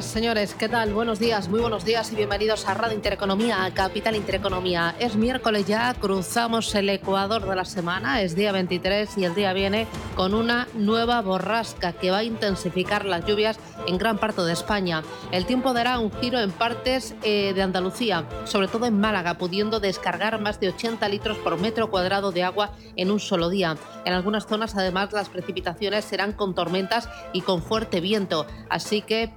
[0.00, 0.92] Señores, ¿qué tal?
[0.92, 4.96] Buenos días, muy buenos días y bienvenidos a Radio Intereconomía, a Capital Intereconomía.
[4.98, 9.52] Es miércoles ya, cruzamos el Ecuador de la semana, es día 23 y el día
[9.52, 14.52] viene con una nueva borrasca que va a intensificar las lluvias en gran parte de
[14.52, 15.04] España.
[15.30, 19.78] El tiempo dará un giro en partes eh, de Andalucía, sobre todo en Málaga, pudiendo
[19.78, 23.76] descargar más de 80 litros por metro cuadrado de agua en un solo día.
[24.04, 29.32] En algunas zonas, además, las precipitaciones serán con tormentas y con fuerte viento, así que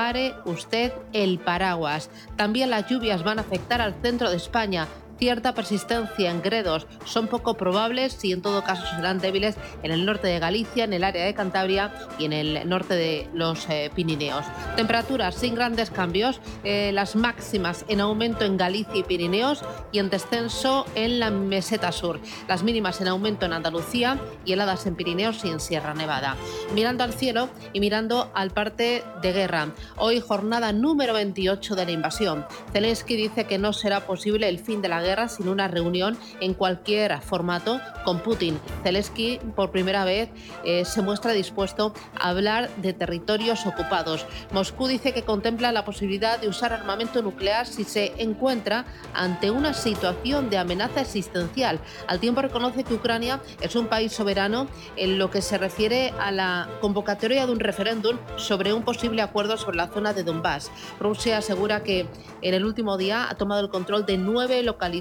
[0.00, 2.08] prepare usted el paraguas.
[2.36, 4.88] También las lluvias van a afectar al centro de España
[5.20, 10.06] cierta persistencia en gredos son poco probables y en todo caso serán débiles en el
[10.06, 13.90] norte de Galicia, en el área de Cantabria y en el norte de los eh,
[13.94, 14.46] Pirineos.
[14.76, 20.08] Temperaturas sin grandes cambios, eh, las máximas en aumento en Galicia y Pirineos y en
[20.08, 22.18] descenso en la meseta sur.
[22.48, 26.36] Las mínimas en aumento en Andalucía y heladas en Pirineos y en Sierra Nevada.
[26.74, 29.68] Mirando al cielo y mirando al parte de guerra.
[29.96, 32.46] Hoy jornada número 28 de la invasión.
[32.72, 36.54] Zelensky dice que no será posible el fin de la guerra sin una reunión en
[36.54, 38.58] cualquier formato con Putin.
[38.84, 40.30] Zelensky por primera vez
[40.64, 44.24] eh, se muestra dispuesto a hablar de territorios ocupados.
[44.52, 49.74] Moscú dice que contempla la posibilidad de usar armamento nuclear si se encuentra ante una
[49.74, 51.80] situación de amenaza existencial.
[52.06, 56.30] Al tiempo reconoce que Ucrania es un país soberano en lo que se refiere a
[56.30, 60.70] la convocatoria de un referéndum sobre un posible acuerdo sobre la zona de Donbass.
[61.00, 62.06] Rusia asegura que
[62.42, 64.99] en el último día ha tomado el control de nueve localidades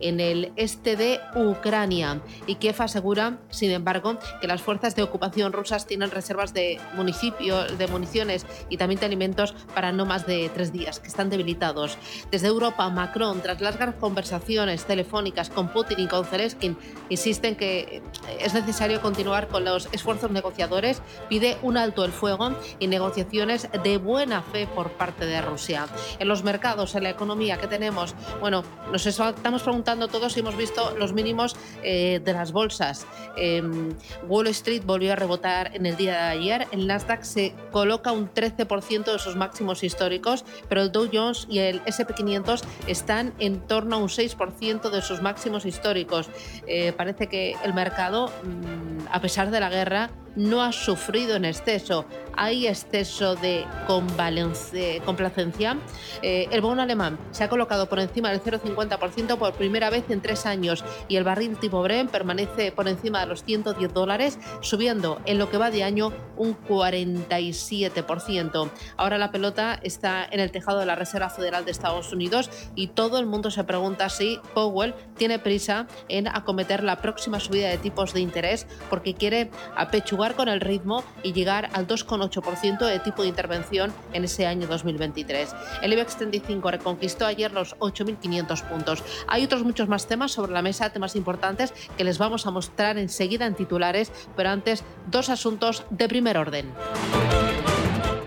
[0.00, 2.20] en el este de Ucrania.
[2.46, 7.78] Y Kiev asegura, sin embargo, que las fuerzas de ocupación rusas tienen reservas de municipios,
[7.78, 11.98] de municiones y también de alimentos para no más de tres días, que están debilitados.
[12.30, 16.76] Desde Europa, Macron, tras largas conversaciones telefónicas con Putin y con Zelensky,
[17.08, 18.02] insisten que
[18.40, 23.98] es necesario continuar con los esfuerzos negociadores, pide un alto el fuego y negociaciones de
[23.98, 25.86] buena fe por parte de Rusia.
[26.18, 30.56] En los mercados, en la economía que tenemos, bueno, nos estamos preguntando todos si hemos
[30.56, 33.06] visto los mínimos eh, de las bolsas.
[33.36, 33.94] Em,
[34.28, 36.68] Wall Street volvió a rebotar en el día de ayer.
[36.72, 41.58] El Nasdaq se coloca un 13% de sus máximos históricos, pero el Dow Jones y
[41.58, 46.28] el SP500 están en torno a un 6% de sus máximos históricos.
[46.66, 51.44] Eh, parece que el mercado, mm, a pesar de la guerra, no ha sufrido en
[51.44, 52.06] exceso.
[52.34, 55.76] Hay exceso de complacencia.
[56.22, 60.22] Eh, el bono alemán se ha colocado por encima del 0,50% por primera vez en
[60.22, 65.20] tres años y el barril tipo Brent permanece por encima de los 110 dólares, subiendo
[65.26, 68.70] en lo que va de año un 47%.
[68.96, 72.88] Ahora la pelota está en el tejado de la Reserva Federal de Estados Unidos y
[72.88, 77.76] todo el mundo se pregunta si Powell tiene prisa en acometer la próxima subida de
[77.78, 83.22] tipos de interés porque quiere apechugar con el ritmo y llegar al 2,8% de tipo
[83.22, 85.54] de intervención en ese año 2023.
[85.82, 89.02] El IBEX 35 reconquistó ayer los 8.500 puntos.
[89.26, 92.98] Hay otros muchos más temas sobre la mesa, temas importantes que les vamos a mostrar
[92.98, 96.72] enseguida en titulares, pero antes dos asuntos de primer orden.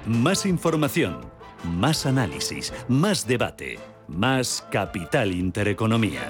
[0.05, 1.21] Más información,
[1.63, 6.29] más análisis, más debate, más capital intereconomía.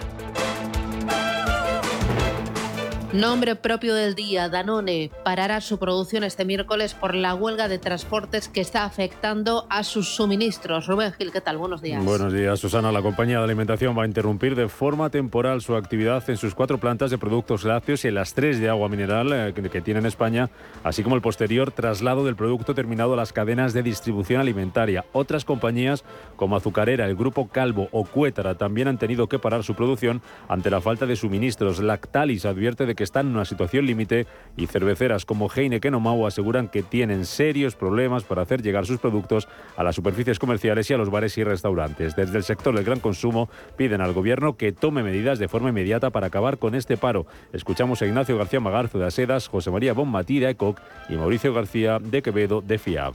[3.15, 8.49] Nombre propio del día, Danone parará su producción este miércoles por la huelga de transportes
[8.49, 10.85] que está afectando a sus suministros.
[10.87, 11.57] Rubén Gil, ¿qué tal?
[11.57, 12.03] Buenos días.
[12.03, 12.91] Buenos días, Susana.
[12.91, 16.77] La compañía de alimentación va a interrumpir de forma temporal su actividad en sus cuatro
[16.77, 20.07] plantas de productos lácteos y en las tres de agua mineral eh, que tiene en
[20.07, 20.49] España,
[20.83, 25.05] así como el posterior traslado del producto terminado a las cadenas de distribución alimentaria.
[25.13, 26.03] Otras compañías
[26.35, 30.69] como Azucarera, el Grupo Calvo o Cuétara también han tenido que parar su producción ante
[30.69, 31.79] la falta de suministros.
[31.79, 36.27] Lactalis advierte de que están en una situación límite y cerveceras como Heineken o Mau
[36.27, 39.47] aseguran que tienen serios problemas para hacer llegar sus productos
[39.77, 42.15] a las superficies comerciales y a los bares y restaurantes.
[42.15, 46.09] Desde el sector del gran consumo piden al gobierno que tome medidas de forma inmediata
[46.09, 47.25] para acabar con este paro.
[47.53, 51.99] Escuchamos a Ignacio García Magarzo de Asedas, José María Bonmatí de ECOC y Mauricio García
[51.99, 53.13] de Quevedo de FIAB.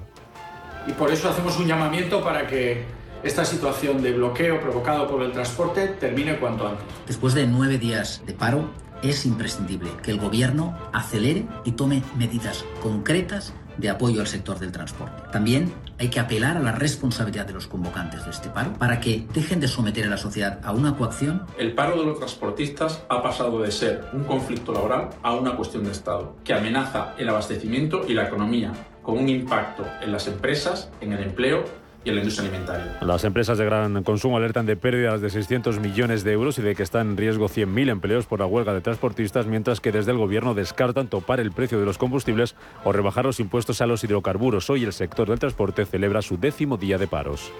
[0.86, 2.84] Y por eso hacemos un llamamiento para que
[3.22, 6.84] esta situación de bloqueo provocado por el transporte termine cuanto antes.
[7.06, 8.70] Después de nueve días de paro,
[9.02, 14.72] es imprescindible que el Gobierno acelere y tome medidas concretas de apoyo al sector del
[14.72, 15.22] transporte.
[15.32, 19.26] También hay que apelar a la responsabilidad de los convocantes de este paro para que
[19.32, 21.46] dejen de someter a la sociedad a una coacción.
[21.58, 25.84] El paro de los transportistas ha pasado de ser un conflicto laboral a una cuestión
[25.84, 30.90] de Estado que amenaza el abastecimiento y la economía, con un impacto en las empresas,
[31.00, 31.64] en el empleo
[32.04, 32.98] y en la industria alimentaria.
[33.02, 36.74] Las empresas de gran consumo alertan de pérdidas de 600 millones de euros y de
[36.74, 40.18] que están en riesgo 100.000 empleos por la huelga de transportistas, mientras que desde el
[40.18, 42.54] gobierno descartan topar el precio de los combustibles
[42.84, 44.70] o rebajar los impuestos a los hidrocarburos.
[44.70, 47.52] Hoy el sector del transporte celebra su décimo día de paros.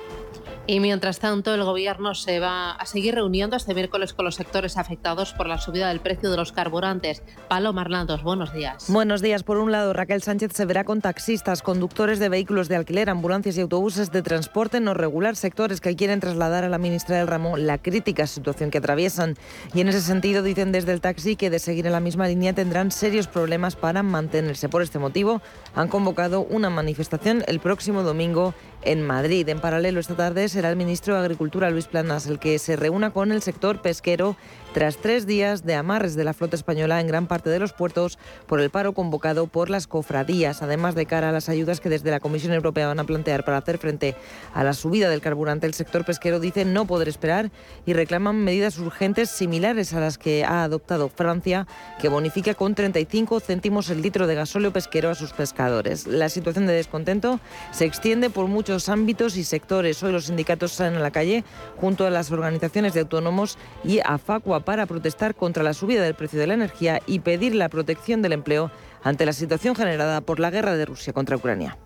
[0.70, 4.76] Y mientras tanto, el Gobierno se va a seguir reuniendo este miércoles con los sectores
[4.76, 7.25] afectados por la subida del precio de los carburantes.
[7.49, 8.84] Paloma Marlandos, buenos días.
[8.87, 9.43] Buenos días.
[9.43, 13.56] Por un lado, Raquel Sánchez se verá con taxistas, conductores de vehículos de alquiler, ambulancias
[13.56, 17.56] y autobuses de transporte no regular, sectores que quieren trasladar a la ministra del ramo
[17.56, 19.34] la crítica situación que atraviesan.
[19.75, 22.52] Y en ese sentido, dicen desde el taxi que de seguir en la misma línea
[22.52, 24.69] tendrán serios problemas para mantenerse.
[24.69, 25.43] Por este motivo,
[25.75, 29.49] han convocado una manifestación el próximo domingo en Madrid.
[29.49, 33.11] En paralelo, esta tarde será el ministro de Agricultura, Luis Planas, el que se reúna
[33.12, 34.37] con el sector pesquero
[34.72, 38.19] tras tres días de amarres de la flota española en gran parte de los puertos
[38.46, 42.11] por el paro convocado por las cofradías, además de cara a las ayudas que desde
[42.11, 44.14] la Comisión Europea van a plantear para hacer frente
[44.55, 45.67] a la subida del carburante.
[45.67, 47.50] El sector pesquero dice no poder esperar
[47.84, 51.67] y reclaman medidas urgentes similares a las que ha adoptado Francia,
[52.00, 56.06] que bonifica con 35 céntimos el litro de gasóleo pesquero a sus pescadores.
[56.06, 57.40] La situación de descontento
[57.72, 60.02] se extiende por muchos ámbitos y sectores.
[60.02, 61.44] Hoy los sindicatos salen a la calle
[61.81, 66.15] junto a las organizaciones de autónomos y a Facua para protestar contra la subida del
[66.15, 68.71] precio de la energía y pedir la protección del empleo
[69.03, 71.77] ante la situación generada por la guerra de Rusia contra Ucrania.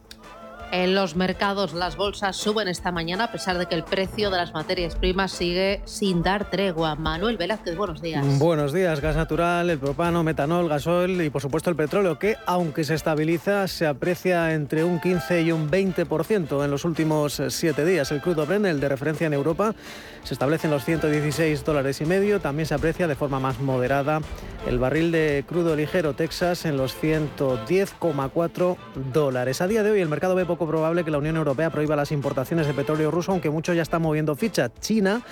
[0.74, 4.38] En los mercados las bolsas suben esta mañana a pesar de que el precio de
[4.38, 6.96] las materias primas sigue sin dar tregua.
[6.96, 8.26] Manuel Velázquez, buenos días.
[8.40, 8.98] Buenos días.
[9.00, 13.68] Gas natural, el propano, metanol, gasoil y por supuesto el petróleo que aunque se estabiliza
[13.68, 18.10] se aprecia entre un 15 y un 20% en los últimos siete días.
[18.10, 19.76] El crudo Brent, el de referencia en Europa,
[20.24, 22.40] se establece en los 116 dólares y medio.
[22.40, 24.22] También se aprecia de forma más moderada
[24.66, 28.76] el barril de crudo ligero Texas en los 110,4
[29.12, 29.60] dólares.
[29.60, 32.12] A día de hoy el mercado ve poco probable que la Unión Europea prohíba las
[32.12, 34.72] importaciones de petróleo ruso, aunque mucho ya está moviendo ficha.
[34.80, 35.22] China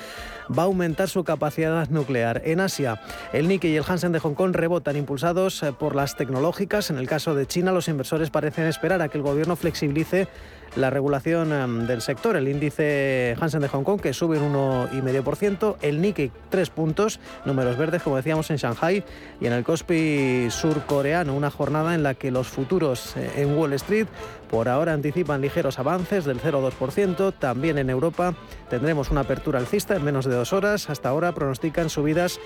[0.57, 2.43] va a aumentar su capacidad nuclear.
[2.45, 3.01] En Asia,
[3.33, 6.91] el Nikkei y el Hansen de Hong Kong rebotan impulsados eh, por las tecnológicas.
[6.91, 10.29] En el caso de China, los inversores parecen esperar a que el gobierno flexibilice
[10.77, 12.37] la regulación em, del sector.
[12.37, 17.77] El índice Hansen de Hong Kong que sube un 1,5%, el Nikkei 3 puntos, números
[17.77, 19.05] verdes como decíamos en Shanghai
[19.41, 23.73] y en el Kospi surcoreano, una jornada en la que los futuros eh, en Wall
[23.75, 24.07] Street
[24.51, 27.33] por ahora anticipan ligeros avances del 0,2%.
[27.39, 28.35] También en Europa
[28.69, 30.91] tendremos una apertura alcista en menos de dos horas.
[30.91, 32.39] Hasta ahora pronostican subidas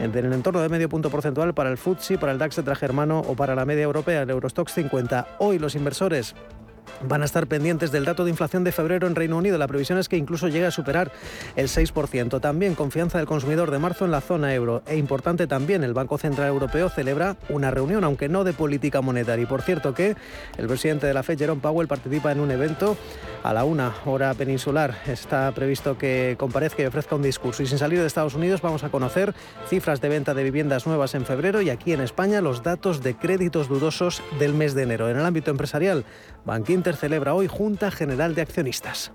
[0.00, 3.20] en el entorno de medio punto porcentual para el FTSE, para el DAX de germano
[3.20, 5.36] o para la media europea, el Eurostox 50.
[5.38, 6.34] Hoy los inversores
[7.08, 9.58] van a estar pendientes del dato de inflación de febrero en Reino Unido.
[9.58, 11.12] La previsión es que incluso llegue a superar
[11.56, 12.40] el 6%.
[12.40, 14.82] También confianza del consumidor de marzo en la zona euro.
[14.86, 19.42] E importante también, el Banco Central Europeo celebra una reunión, aunque no de política monetaria.
[19.42, 20.16] Y por cierto que
[20.56, 22.96] el presidente de la FED, Jerome Powell, participa en un evento
[23.42, 24.96] a la una hora peninsular.
[25.06, 27.62] Está previsto que comparezca y ofrezca un discurso.
[27.62, 29.34] Y sin salir de Estados Unidos vamos a conocer
[29.68, 33.14] cifras de venta de viviendas nuevas en febrero y aquí en España los datos de
[33.14, 35.08] créditos dudosos del mes de enero.
[35.08, 36.04] En el ámbito empresarial,
[36.96, 39.12] Celebra hoy Junta General de Accionistas.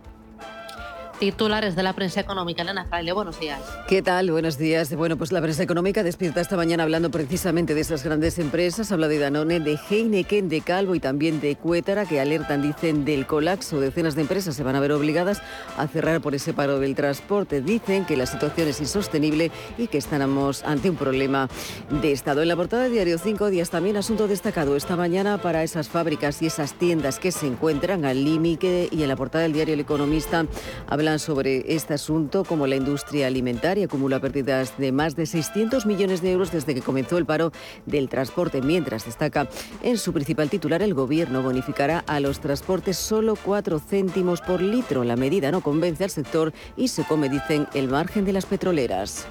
[1.19, 2.61] Titulares de la prensa económica.
[2.61, 3.59] Elena Fraile, buenos días.
[3.87, 4.29] ¿Qué tal?
[4.29, 4.93] Buenos días.
[4.95, 8.91] Bueno, pues la prensa económica despierta esta mañana hablando precisamente de esas grandes empresas.
[8.91, 13.25] Habla de Danone, de Heineken, de Calvo y también de Cuétara, que alertan, dicen, del
[13.25, 13.79] colapso.
[13.79, 15.41] Decenas de empresas se van a ver obligadas
[15.75, 17.61] a cerrar por ese paro del transporte.
[17.61, 21.49] Dicen que la situación es insostenible y que estamos ante un problema
[21.89, 22.43] de Estado.
[22.43, 26.43] En la portada de Diario 5 días también asunto destacado esta mañana para esas fábricas
[26.43, 29.79] y esas tiendas que se encuentran al límite y en la portada del diario El
[29.79, 30.45] Economista
[30.85, 36.21] habla sobre este asunto, como la industria alimentaria acumula pérdidas de más de 600 millones
[36.21, 37.53] de euros desde que comenzó el paro
[37.85, 39.47] del transporte, mientras destaca
[39.81, 45.05] en su principal titular el gobierno bonificará a los transportes solo 4 céntimos por litro.
[45.05, 49.25] La medida no convence al sector y se come, dicen, el margen de las petroleras.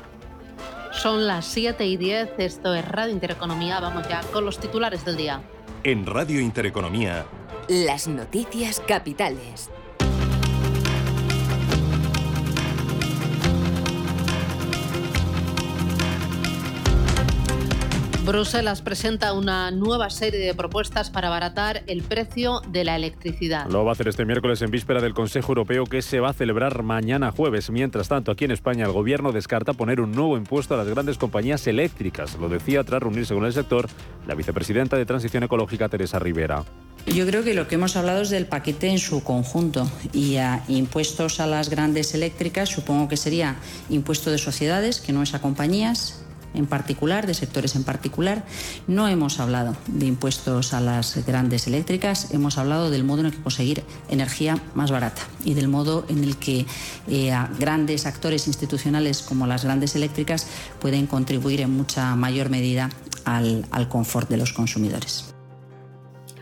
[0.92, 5.18] Son las 7 y 10, esto es Radio Intereconomía, vamos ya con los titulares del
[5.18, 5.42] día.
[5.85, 7.26] En Radio Intereconomía,
[7.68, 9.68] las noticias capitales.
[18.26, 23.68] Bruselas presenta una nueva serie de propuestas para abaratar el precio de la electricidad.
[23.71, 26.33] Lo va a hacer este miércoles en víspera del Consejo Europeo que se va a
[26.33, 27.71] celebrar mañana jueves.
[27.71, 31.18] Mientras tanto, aquí en España el gobierno descarta poner un nuevo impuesto a las grandes
[31.18, 32.37] compañías eléctricas.
[32.40, 33.88] Lo decía tras reunirse con el sector
[34.26, 36.64] la vicepresidenta de Transición Ecológica, Teresa Rivera.
[37.06, 40.64] Yo creo que lo que hemos hablado es del paquete en su conjunto y a
[40.66, 43.54] impuestos a las grandes eléctricas supongo que sería
[43.88, 46.25] impuesto de sociedades, que no es a compañías,
[46.56, 48.44] en particular, de sectores en particular.
[48.86, 53.32] No hemos hablado de impuestos a las grandes eléctricas, hemos hablado del modo en el
[53.32, 56.66] que conseguir energía más barata y del modo en el que
[57.08, 60.46] eh, grandes actores institucionales como las grandes eléctricas
[60.80, 62.90] pueden contribuir en mucha mayor medida
[63.25, 65.32] al, al confort de los consumidores.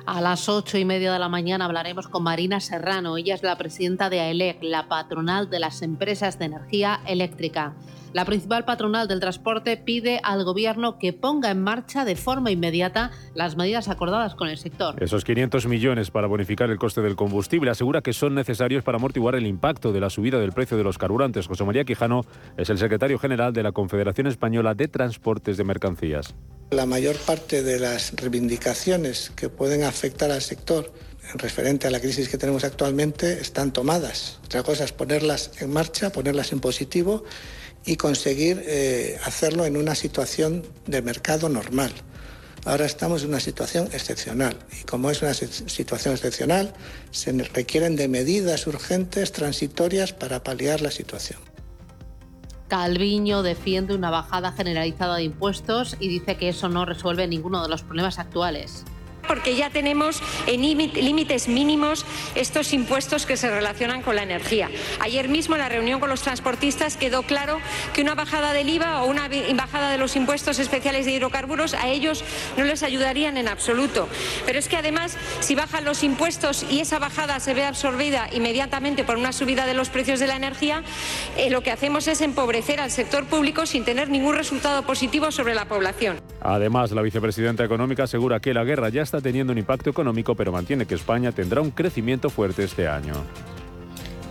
[0.07, 3.17] A las ocho y media de la mañana hablaremos con Marina Serrano.
[3.17, 7.75] Ella es la presidenta de AELEC, la patronal de las empresas de energía eléctrica.
[8.15, 13.11] La principal patronal del transporte pide al Gobierno que ponga en marcha de forma inmediata
[13.35, 15.03] las medidas acordadas con el sector.
[15.03, 19.35] Esos 500 millones para bonificar el coste del combustible asegura que son necesarios para amortiguar
[19.35, 21.49] el impacto de la subida del precio de los carburantes.
[21.49, 22.21] José María Quijano
[22.57, 26.37] es el secretario general de la Confederación Española de Transportes de Mercancías.
[26.71, 30.93] La mayor parte de las reivindicaciones que pueden afectar al sector
[31.33, 34.39] en referente a la crisis que tenemos actualmente están tomadas.
[34.45, 37.25] Otra cosa es ponerlas en marcha, ponerlas en positivo
[37.85, 41.93] y conseguir eh, hacerlo en una situación de mercado normal.
[42.65, 46.73] Ahora estamos en una situación excepcional y como es una situación excepcional,
[47.11, 51.39] se requieren de medidas urgentes, transitorias para paliar la situación.
[52.69, 57.69] Calviño defiende una bajada generalizada de impuestos y dice que eso no resuelve ninguno de
[57.69, 58.85] los problemas actuales
[59.27, 64.71] porque ya tenemos en límites mínimos estos impuestos que se relacionan con la energía.
[65.01, 67.61] Ayer mismo en la reunión con los transportistas quedó claro
[67.93, 71.89] que una bajada del IVA o una bajada de los impuestos especiales de hidrocarburos a
[71.89, 72.25] ellos
[72.57, 74.09] no les ayudarían en absoluto.
[74.47, 79.05] Pero es que además, si bajan los impuestos y esa bajada se ve absorbida inmediatamente
[79.05, 80.83] por una subida de los precios de la energía,
[81.37, 85.55] eh, lo que hacemos es empobrecer al sector público sin tener ningún resultado positivo sobre
[85.55, 86.21] la población.
[86.41, 90.53] Además, la vicepresidenta económica asegura que la guerra ya está teniendo un impacto económico, pero
[90.53, 93.15] mantiene que España tendrá un crecimiento fuerte este año.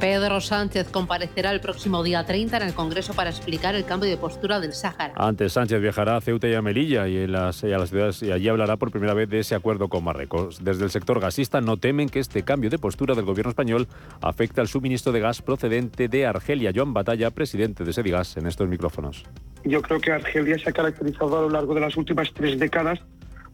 [0.04, 4.18] Pedro Sánchez comparecerá el próximo día 30 en el Congreso para explicar el cambio de
[4.18, 5.14] postura del Sáhara.
[5.16, 8.22] Antes, Sánchez viajará a Ceuta y a Melilla y, en las, y a las ciudades
[8.22, 10.62] y allí hablará por primera vez de ese acuerdo con Marruecos.
[10.62, 13.88] Desde el sector gasista no temen que este cambio de postura del gobierno español
[14.20, 16.74] afecte al suministro de gas procedente de Argelia.
[16.76, 19.24] Joan Batalla, presidente de Sedigas, en estos micrófonos.
[19.64, 23.00] Yo creo que Argelia se ha caracterizado a lo largo de las últimas tres décadas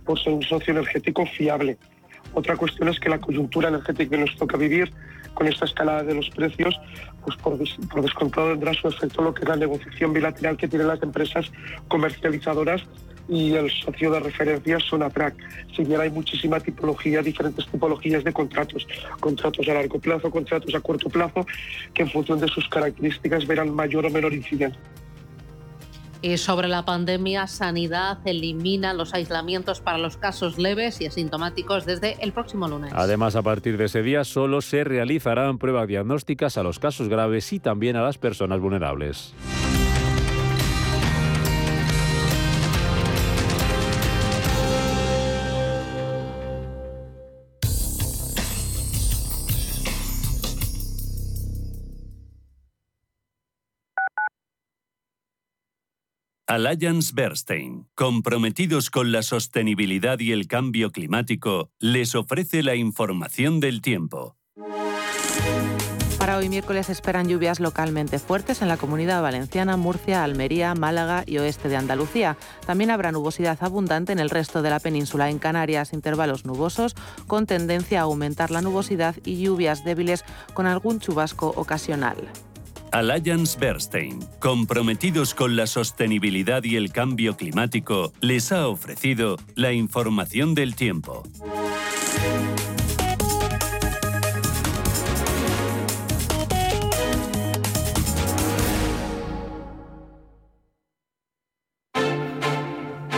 [0.10, 1.78] por ser un socio energético fiable.
[2.34, 4.92] Otra cuestión es que la coyuntura energética que nos toca vivir
[5.36, 6.82] con esta escalada de los precios,
[7.24, 11.04] pues por, descontado tendrá su efecto lo que es la negociación bilateral que tienen las
[11.04, 11.52] empresas
[11.88, 12.82] comercializadoras
[13.28, 15.36] y el socio de referencia Sonatrack.
[15.76, 18.88] Si bien hay muchísima tipología, diferentes tipologías de contratos,
[19.20, 21.46] contratos a largo plazo, contratos a corto plazo,
[21.94, 24.82] que en función de sus características verán mayor o menor incidencia.
[26.22, 32.18] Y sobre la pandemia, Sanidad elimina los aislamientos para los casos leves y asintomáticos desde
[32.22, 32.92] el próximo lunes.
[32.94, 37.54] Además, a partir de ese día solo se realizarán pruebas diagnósticas a los casos graves
[37.54, 39.34] y también a las personas vulnerables.
[56.50, 63.82] Alliance Bernstein, comprometidos con la sostenibilidad y el cambio climático, les ofrece la información del
[63.82, 64.36] tiempo.
[66.18, 71.38] Para hoy miércoles esperan lluvias localmente fuertes en la comunidad valenciana, Murcia, Almería, Málaga y
[71.38, 72.36] oeste de Andalucía.
[72.66, 75.30] También habrá nubosidad abundante en el resto de la península.
[75.30, 76.96] En Canarias, intervalos nubosos
[77.28, 80.26] con tendencia a aumentar la nubosidad y lluvias débiles
[80.56, 82.18] con algún chubasco ocasional.
[82.92, 90.56] Alliance Bernstein, comprometidos con la sostenibilidad y el cambio climático, les ha ofrecido la información
[90.56, 91.24] del tiempo.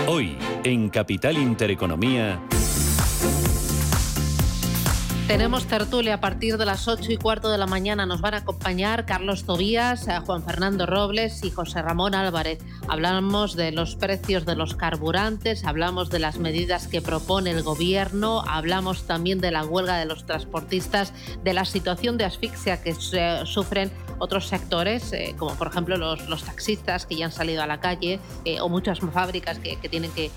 [0.07, 2.41] Hoy, en Capital Intereconomía,
[5.31, 8.05] tenemos tertulia a partir de las 8 y cuarto de la mañana.
[8.05, 12.59] Nos van a acompañar Carlos Tobías, eh, Juan Fernando Robles y José Ramón Álvarez.
[12.89, 18.43] Hablamos de los precios de los carburantes, hablamos de las medidas que propone el gobierno,
[18.45, 21.13] hablamos también de la huelga de los transportistas,
[21.45, 26.43] de la situación de asfixia que sufren otros sectores, eh, como por ejemplo los, los,
[26.43, 30.29] taxistas que ya han salido a la calle eh, o muchas fábricas que, tienen que,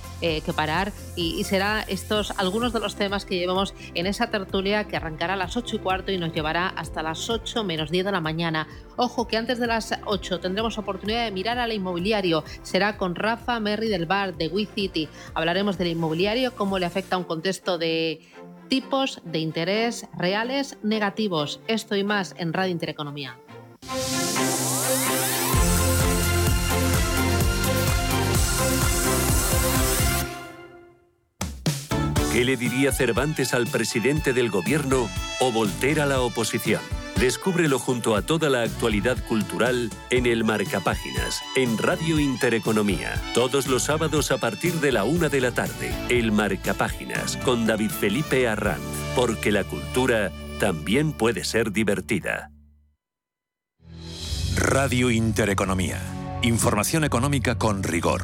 [0.55, 0.93] parar.
[1.17, 5.35] Y, y será estos algunos de los temas que llevamos en esa tertulia que arrancará
[5.35, 8.21] a las 8 y cuarto y nos llevará hasta las 8 menos 10 de la
[8.21, 8.67] mañana.
[8.97, 12.45] Ojo que antes de las 8 tendremos oportunidad de mirar al inmobiliario.
[12.63, 15.09] Será con Rafa Merry del bar de We City.
[15.35, 18.21] Hablaremos del inmobiliario, cómo le afecta un contexto de
[18.69, 21.61] tipos de interés reales negativos.
[21.67, 23.39] Esto y más en Radio Intereconomía.
[32.35, 36.83] ¿Qué le diría Cervantes al presidente del gobierno o Voltaire a la oposición?
[37.15, 43.23] Descúbrelo junto a toda la actualidad cultural en el Marcapáginas, en Radio Intereconomía.
[43.35, 45.95] Todos los sábados a partir de la una de la tarde.
[46.09, 48.83] El Marcapáginas con David Felipe Arranz.
[49.15, 52.51] Porque la cultura también puede ser divertida.
[54.57, 56.01] Radio Intereconomía.
[56.43, 58.23] Información económica con rigor,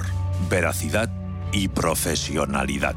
[0.50, 1.08] veracidad
[1.52, 2.96] y profesionalidad.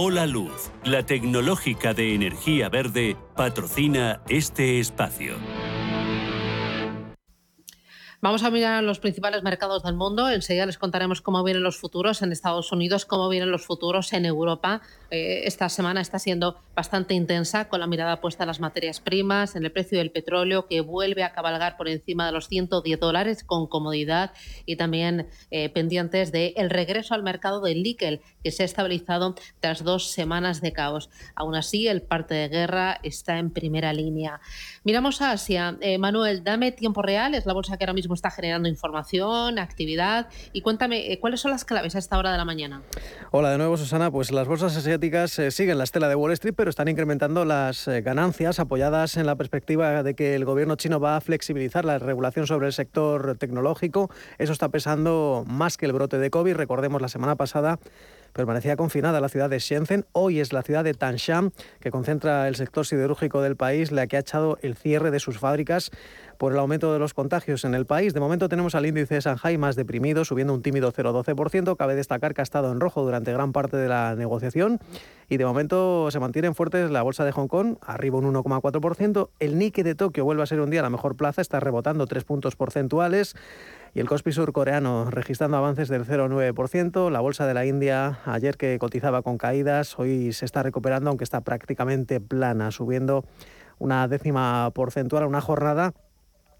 [0.00, 5.34] Hola Luz, la tecnológica de energía verde, patrocina este espacio.
[8.20, 10.30] Vamos a mirar los principales mercados del mundo.
[10.30, 14.24] Enseguida les contaremos cómo vienen los futuros en Estados Unidos, cómo vienen los futuros en
[14.24, 14.82] Europa.
[15.10, 19.56] Eh, esta semana está siendo bastante intensa con la mirada puesta en las materias primas,
[19.56, 23.42] en el precio del petróleo que vuelve a cabalgar por encima de los 110 dólares
[23.42, 24.32] con comodidad
[24.66, 29.34] y también eh, pendientes del el regreso al mercado del níquel que se ha estabilizado
[29.60, 31.08] tras dos semanas de caos.
[31.34, 34.40] Aún así, el parte de guerra está en primera línea.
[34.84, 35.78] Miramos a Asia.
[35.80, 37.34] Eh, Manuel, dame tiempo real.
[37.34, 40.28] Es la bolsa que ahora mismo está generando información, actividad.
[40.52, 42.82] Y cuéntame, ¿cuáles son las claves a esta hora de la mañana?
[43.30, 44.10] Hola de nuevo, Susana.
[44.10, 47.86] Pues las bolsas asiáticas eh, siguen la estela de Wall Street, pero están incrementando las
[47.86, 52.00] eh, ganancias apoyadas en la perspectiva de que el gobierno chino va a flexibilizar la
[52.00, 54.10] regulación sobre el sector tecnológico.
[54.38, 56.54] Eso está pesando más que el brote de COVID.
[56.54, 57.78] Recordemos la semana pasada
[58.32, 60.06] permanecía confinada la ciudad de Shenzhen.
[60.12, 64.16] Hoy es la ciudad de Tanshan, que concentra el sector siderúrgico del país, la que
[64.16, 65.90] ha echado el cierre de sus fábricas
[66.38, 68.14] por el aumento de los contagios en el país.
[68.14, 71.76] De momento tenemos al índice de Shanghai más deprimido, subiendo un tímido 0,12%.
[71.76, 74.78] Cabe destacar que ha estado en rojo durante gran parte de la negociación
[75.28, 79.30] y de momento se mantienen fuertes la bolsa de Hong Kong, arriba un 1,4%.
[79.40, 82.24] El Nikkei de Tokio vuelve a ser un día la mejor plaza, está rebotando 3
[82.24, 83.34] puntos porcentuales.
[83.94, 87.10] Y el Kospi surcoreano registrando avances del 0,9%.
[87.10, 91.24] La bolsa de la India, ayer que cotizaba con caídas, hoy se está recuperando, aunque
[91.24, 93.24] está prácticamente plana, subiendo
[93.78, 95.94] una décima porcentual una jornada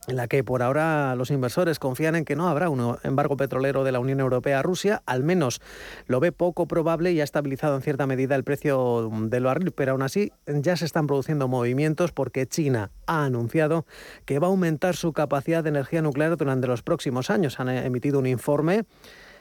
[0.09, 3.85] en la que por ahora los inversores confían en que no habrá un embargo petrolero
[3.85, 5.61] de la Unión Europea a Rusia, al menos
[6.07, 9.93] lo ve poco probable y ha estabilizado en cierta medida el precio del barril, pero
[9.93, 13.85] aún así ya se están produciendo movimientos porque China ha anunciado
[14.25, 17.61] que va a aumentar su capacidad de energía nuclear durante los próximos años.
[17.61, 18.87] Han emitido un informe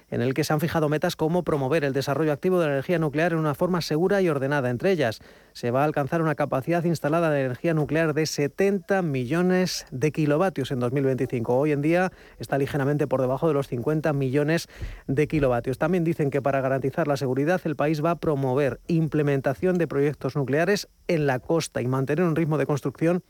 [0.10, 3.00] en el que se han fijado metas como promover el desarrollo activo de la energía
[3.00, 4.70] nuclear en una forma segura y ordenada.
[4.70, 5.20] Entre ellas,
[5.54, 10.72] se va a alcanzar una capacidad instalada de energía nuclear de 70 millones de kilovatios
[10.72, 11.56] en 2025.
[11.56, 14.68] Hoy en día está ligeramente por debajo de los 50 millones
[15.08, 15.78] de kilovatios.
[15.78, 20.36] También dicen que para garantizar la seguridad, el país va a promover implementación de proyectos
[20.36, 23.24] nucleares en la costa y mantener un ritmo de construcción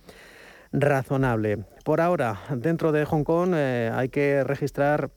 [0.71, 1.59] razonable.
[1.83, 5.09] Por ahora, dentro de Hong Kong eh, hay que registrar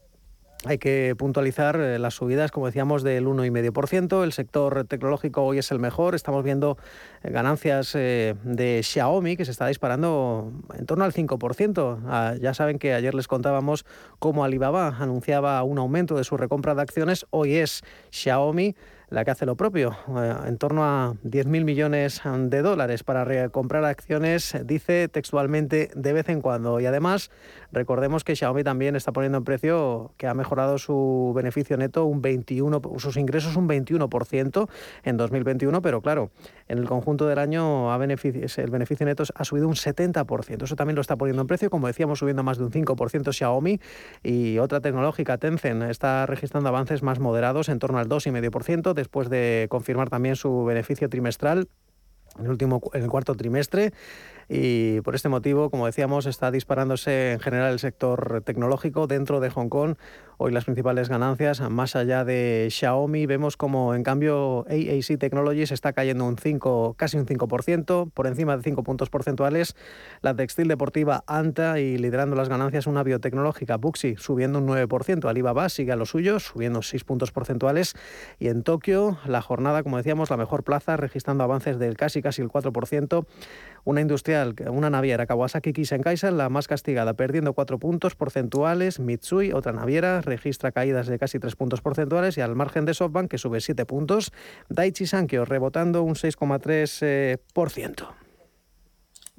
[0.66, 4.22] hay que puntualizar eh, las subidas, como decíamos, del 1,5%.
[4.22, 6.14] El sector tecnológico hoy es el mejor.
[6.14, 6.76] Estamos viendo
[7.22, 12.00] eh, ganancias eh, de Xiaomi que se está disparando en torno al 5%.
[12.06, 13.86] Ah, ya saben que ayer les contábamos
[14.18, 17.24] cómo Alibaba anunciaba un aumento de su recompra de acciones.
[17.30, 18.76] Hoy es Xiaomi
[19.10, 23.84] la que hace lo propio, eh, en torno a 10.000 millones de dólares para comprar
[23.84, 26.80] acciones, dice textualmente de vez en cuando.
[26.80, 27.30] Y además,
[27.72, 32.22] recordemos que Xiaomi también está poniendo en precio que ha mejorado su beneficio neto un
[32.22, 34.68] 21, sus ingresos un 21%
[35.02, 36.30] en 2021, pero claro,
[36.68, 40.62] en el conjunto del año el beneficio neto ha subido un 70%.
[40.62, 43.80] Eso también lo está poniendo en precio, como decíamos, subiendo más de un 5% Xiaomi
[44.22, 49.66] y otra tecnológica, Tencent, está registrando avances más moderados en torno al 2,5% después de
[49.70, 51.68] confirmar también su beneficio trimestral
[52.38, 53.92] en el último en el cuarto trimestre
[54.52, 59.48] y por este motivo, como decíamos, está disparándose en general el sector tecnológico dentro de
[59.48, 59.94] Hong Kong.
[60.38, 65.92] Hoy las principales ganancias, más allá de Xiaomi, vemos como en cambio AAC Technologies está
[65.92, 69.76] cayendo un 5, casi un 5%, por encima de 5 puntos porcentuales.
[70.22, 75.28] La textil deportiva Anta y liderando las ganancias una biotecnológica Buxi subiendo un 9%.
[75.28, 77.94] Alibaba sigue a lo suyo, subiendo 6 puntos porcentuales.
[78.38, 82.40] Y en Tokio, la jornada, como decíamos, la mejor plaza, registrando avances del casi casi
[82.42, 83.26] el 4%.
[83.84, 84.00] Una
[84.70, 89.00] una naviera, Kawasaki Kaiser, la más castigada, perdiendo 4 puntos porcentuales.
[89.00, 92.38] Mitsui, otra naviera, registra caídas de casi 3 puntos porcentuales.
[92.38, 94.32] Y al margen de SoftBank, que sube 7 puntos.
[94.68, 98.08] Daiichi Sankyo, rebotando un 6,3%.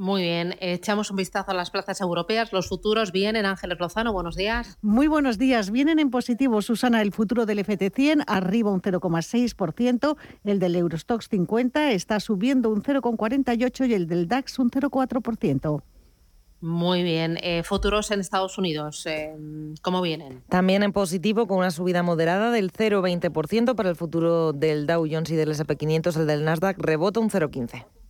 [0.01, 2.51] Muy bien, echamos un vistazo a las plazas europeas.
[2.51, 3.45] Los futuros vienen.
[3.45, 4.79] Ángeles Lozano, buenos días.
[4.81, 5.69] Muy buenos días.
[5.69, 11.91] Vienen en positivo, Susana, el futuro del FT100 arriba un 0,6%, el del Eurostox 50
[11.91, 15.83] está subiendo un 0,48% y el del DAX un 0,4%.
[16.61, 17.37] Muy bien.
[17.43, 19.35] Eh, futuros en Estados Unidos, eh,
[19.83, 20.41] ¿cómo vienen?
[20.49, 25.29] También en positivo, con una subida moderada del 0,20% para el futuro del Dow Jones
[25.29, 28.00] y del SP500, el del Nasdaq rebota un 0,15%.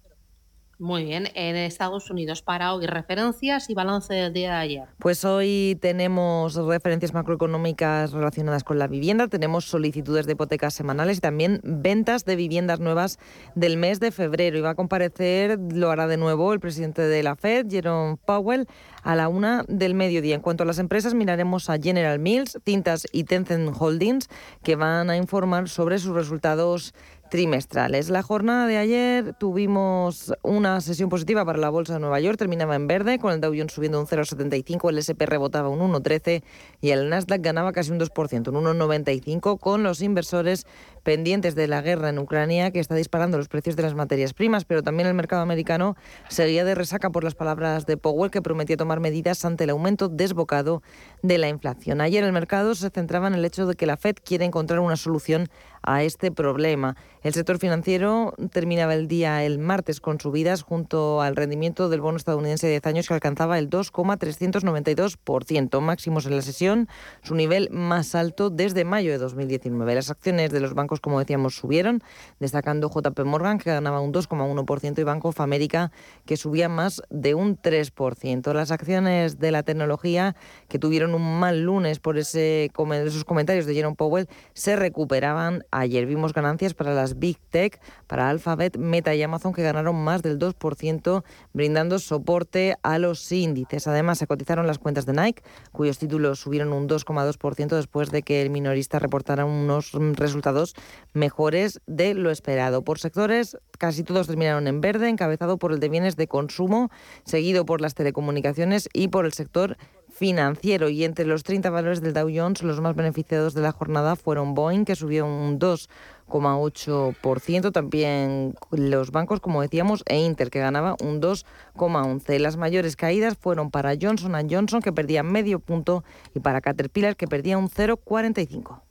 [0.81, 4.83] Muy bien, en Estados Unidos para hoy referencias y balance del día de ayer.
[4.97, 11.21] Pues hoy tenemos referencias macroeconómicas relacionadas con la vivienda, tenemos solicitudes de hipotecas semanales y
[11.21, 13.19] también ventas de viviendas nuevas
[13.53, 14.57] del mes de febrero.
[14.57, 18.65] Y va a comparecer, lo hará de nuevo el presidente de la Fed, Jerome Powell,
[19.03, 20.33] a la una del mediodía.
[20.33, 24.29] En cuanto a las empresas, miraremos a General Mills, Tintas y Tencent Holdings,
[24.63, 26.95] que van a informar sobre sus resultados
[27.31, 28.09] trimestrales.
[28.09, 32.75] La jornada de ayer tuvimos una sesión positiva para la Bolsa de Nueva York, terminaba
[32.75, 36.43] en verde, con el Dow Jones subiendo un 0,75, el SP rebotaba un 1,13
[36.81, 40.67] y el Nasdaq ganaba casi un 2%, un 1,95, con los inversores
[41.03, 44.65] pendientes de la guerra en Ucrania que está disparando los precios de las materias primas,
[44.65, 45.95] pero también el mercado americano
[46.29, 50.09] seguía de resaca por las palabras de Powell que prometía tomar medidas ante el aumento
[50.09, 50.81] desbocado
[51.21, 52.01] de la inflación.
[52.01, 54.95] Ayer el mercado se centraba en el hecho de que la Fed quiere encontrar una
[54.95, 55.49] solución
[55.83, 56.95] a este problema.
[57.23, 62.17] El sector financiero terminaba el día el martes con subidas junto al rendimiento del bono
[62.17, 66.89] estadounidense de 10 años que alcanzaba el 2,392%, máximos en la sesión,
[67.21, 69.95] su nivel más alto desde mayo de 2019.
[69.95, 72.01] Las acciones de los bancos, como decíamos, subieron,
[72.39, 75.91] destacando JP Morgan que ganaba un 2,1% y Bank of America
[76.25, 78.53] que subía más de un 3%.
[78.53, 80.35] Las acciones de la tecnología
[80.67, 82.71] que tuvieron un mal lunes por ese,
[83.05, 86.05] esos comentarios de Jerome Powell se recuperaban ayer.
[86.05, 90.39] Vimos ganancias para las Big Tech, para Alphabet, Meta y Amazon que ganaron más del
[90.39, 91.23] 2%,
[91.53, 93.87] brindando soporte a los índices.
[93.87, 98.41] Además, se cotizaron las cuentas de Nike, cuyos títulos subieron un 2,2% después de que
[98.41, 100.75] el minorista reportara unos resultados
[101.13, 102.83] mejores de lo esperado.
[102.83, 106.89] Por sectores, casi todos terminaron en verde, encabezado por el de bienes de consumo,
[107.25, 109.77] seguido por las telecomunicaciones y por el sector
[110.11, 114.15] financiero y entre los 30 valores del Dow Jones los más beneficiados de la jornada
[114.15, 120.95] fueron Boeing que subió un 2,8%, también los bancos como decíamos e Inter que ganaba
[121.01, 122.39] un 2,11%.
[122.39, 126.03] Las mayores caídas fueron para Johnson Johnson que perdía medio punto
[126.35, 128.90] y para Caterpillar que perdía un 0,45%.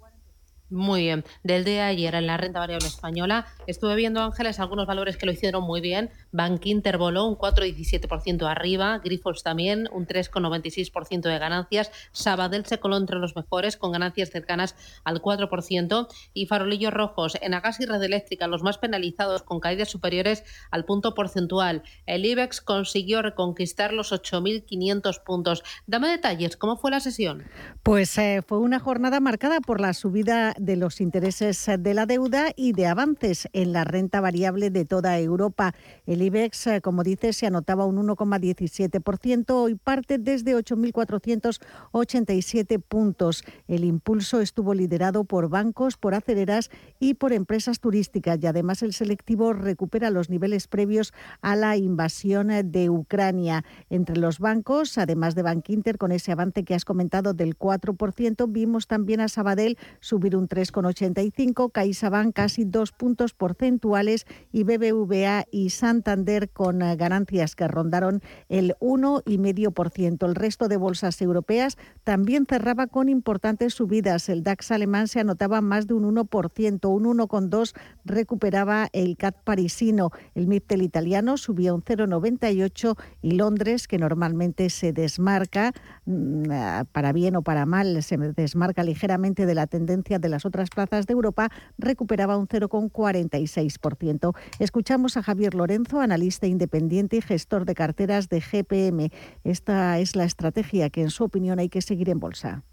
[0.70, 1.24] Muy bien.
[1.42, 5.32] Del de ayer en la renta variable española estuve viendo, Ángeles, algunos valores que lo
[5.32, 6.10] hicieron muy bien.
[6.30, 12.96] Bank Inter voló un 4,17% arriba, Grifols también un 3,96% de ganancias, Sabadell se coló
[12.98, 18.02] entre los mejores con ganancias cercanas al 4% y Farolillos Rojos en Agas y Red
[18.04, 21.82] Eléctrica los más penalizados con caídas superiores al punto porcentual.
[22.06, 25.64] El IBEX consiguió reconquistar los 8.500 puntos.
[25.88, 27.42] Dame detalles, ¿cómo fue la sesión?
[27.82, 32.52] Pues eh, fue una jornada marcada por la subida de los intereses de la deuda
[32.54, 35.74] y de avances en la renta variable de toda Europa.
[36.06, 43.42] El IBEX, eh, como dice, se anotaba un 1,17% y parte desde 8.487 puntos.
[43.66, 48.92] El impulso estuvo liderado por bancos, por aceleras y por empresas turísticas y además el
[48.92, 53.64] selectivo recupera los niveles previos a la invasión de Ucrania.
[53.88, 58.86] Entre los bancos, además de Bankinter, con ese avance que has comentado del 4%, vimos
[58.86, 66.50] también a Sabadell subir un 3,85, CaixaBank casi dos puntos porcentuales y BBVA y Santander
[66.50, 70.26] con eh, ganancias que rondaron el 1,5%.
[70.26, 74.28] El resto de bolsas europeas también cerraba con importantes subidas.
[74.28, 80.10] El DAX alemán se anotaba más de un 1%, un 1,2 recuperaba el CAT parisino.
[80.34, 85.72] El MIPTEL italiano subía un 0,98 y Londres, que normalmente se desmarca,
[86.06, 90.39] mm, eh, para bien o para mal, se desmarca ligeramente de la tendencia de las
[90.44, 91.48] otras plazas de Europa
[91.78, 94.36] recuperaba un 0,46%.
[94.58, 99.10] Escuchamos a Javier Lorenzo, analista independiente y gestor de carteras de GPM.
[99.44, 102.64] Esta es la estrategia que, en su opinión, hay que seguir en bolsa.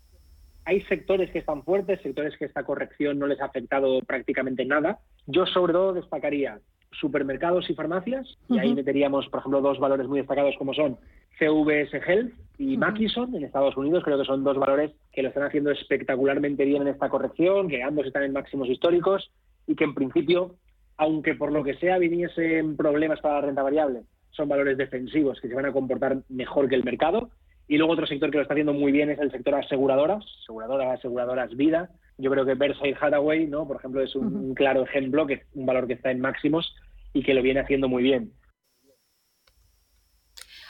[0.65, 4.99] Hay sectores que están fuertes, sectores que esta corrección no les ha afectado prácticamente nada.
[5.25, 6.59] Yo sobre todo destacaría
[6.99, 10.97] supermercados y farmacias, y ahí meteríamos, por ejemplo, dos valores muy destacados como son
[11.37, 14.03] CVS Health y uh en Estados Unidos.
[14.03, 17.83] Creo que son dos valores que lo están haciendo espectacularmente bien en esta corrección, que
[17.83, 19.31] ambos están en máximos históricos
[19.67, 20.55] y que en principio,
[20.97, 25.47] aunque por lo que sea viniesen problemas para la renta variable, son valores defensivos que
[25.47, 27.29] se van a comportar mejor que el mercado.
[27.67, 30.99] Y luego otro sector que lo está haciendo muy bien es el sector aseguradoras, aseguradoras,
[30.99, 31.89] aseguradoras vida.
[32.17, 33.67] Yo creo que Berkshire Hathaway, ¿no?
[33.67, 36.73] por ejemplo, es un, un claro ejemplo, que es un valor que está en máximos
[37.17, 38.31] y que lo viene haciendo muy bien.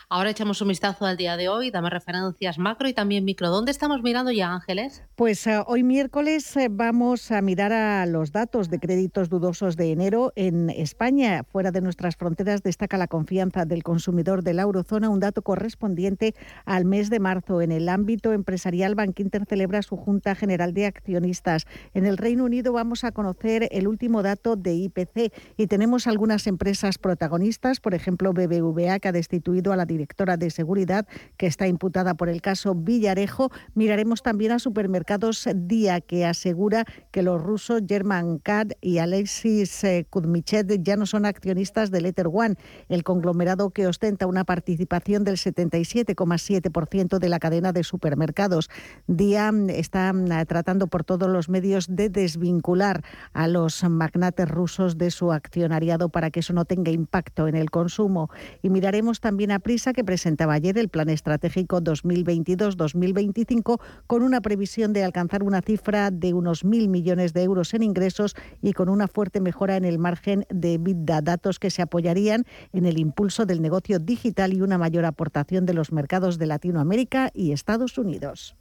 [0.09, 3.49] Ahora echamos un vistazo al día de hoy, damos referencias macro y también micro.
[3.49, 5.03] ¿Dónde estamos mirando ya, Ángeles?
[5.15, 9.91] Pues uh, hoy miércoles uh, vamos a mirar a los datos de créditos dudosos de
[9.91, 11.43] enero en España.
[11.43, 16.35] Fuera de nuestras fronteras destaca la confianza del consumidor de la eurozona, un dato correspondiente
[16.63, 17.61] al mes de marzo.
[17.61, 21.65] En el ámbito empresarial, Bank Inter celebra su Junta General de Accionistas.
[21.93, 26.47] En el Reino Unido vamos a conocer el último dato de IPC y tenemos algunas
[26.47, 31.07] empresas protagonistas, por ejemplo BBVA, que ha destituido a la directora de seguridad,
[31.38, 33.51] que está imputada por el caso Villarejo.
[33.73, 40.05] Miraremos también a Supermercados Día, que asegura que los rusos German Card y Alexis eh,
[40.10, 42.55] Kudmichet ya no son accionistas de Letter One,
[42.89, 48.69] el conglomerado que ostenta una participación del 77,7% de la cadena de supermercados.
[49.07, 54.97] Día mm, está mm, tratando por todos los medios de desvincular a los magnates rusos
[54.97, 58.29] de su accionariado para que eso no tenga impacto en el consumo.
[58.62, 64.93] Y miraremos también a Prisa que presentaba ayer el Plan Estratégico 2022-2025 con una previsión
[64.93, 69.08] de alcanzar una cifra de unos mil millones de euros en ingresos y con una
[69.08, 73.62] fuerte mejora en el margen de EBITDA, datos que se apoyarían en el impulso del
[73.62, 78.56] negocio digital y una mayor aportación de los mercados de Latinoamérica y Estados Unidos.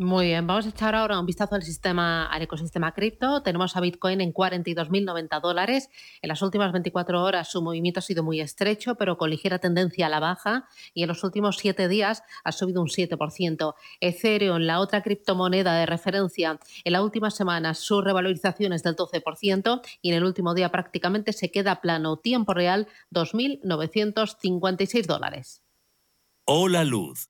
[0.00, 3.42] Muy bien, vamos a echar ahora un vistazo al sistema, al ecosistema cripto.
[3.42, 5.90] Tenemos a Bitcoin en 42.090 dólares.
[6.22, 10.06] En las últimas 24 horas su movimiento ha sido muy estrecho, pero con ligera tendencia
[10.06, 10.66] a la baja.
[10.94, 13.74] Y en los últimos 7 días ha subido un 7%.
[14.00, 19.82] Ethereum, la otra criptomoneda de referencia, en la última semana su revalorización es del 12%
[20.00, 22.16] y en el último día prácticamente se queda plano.
[22.16, 25.62] Tiempo real, 2.956 dólares.
[26.46, 27.29] Hola Luz,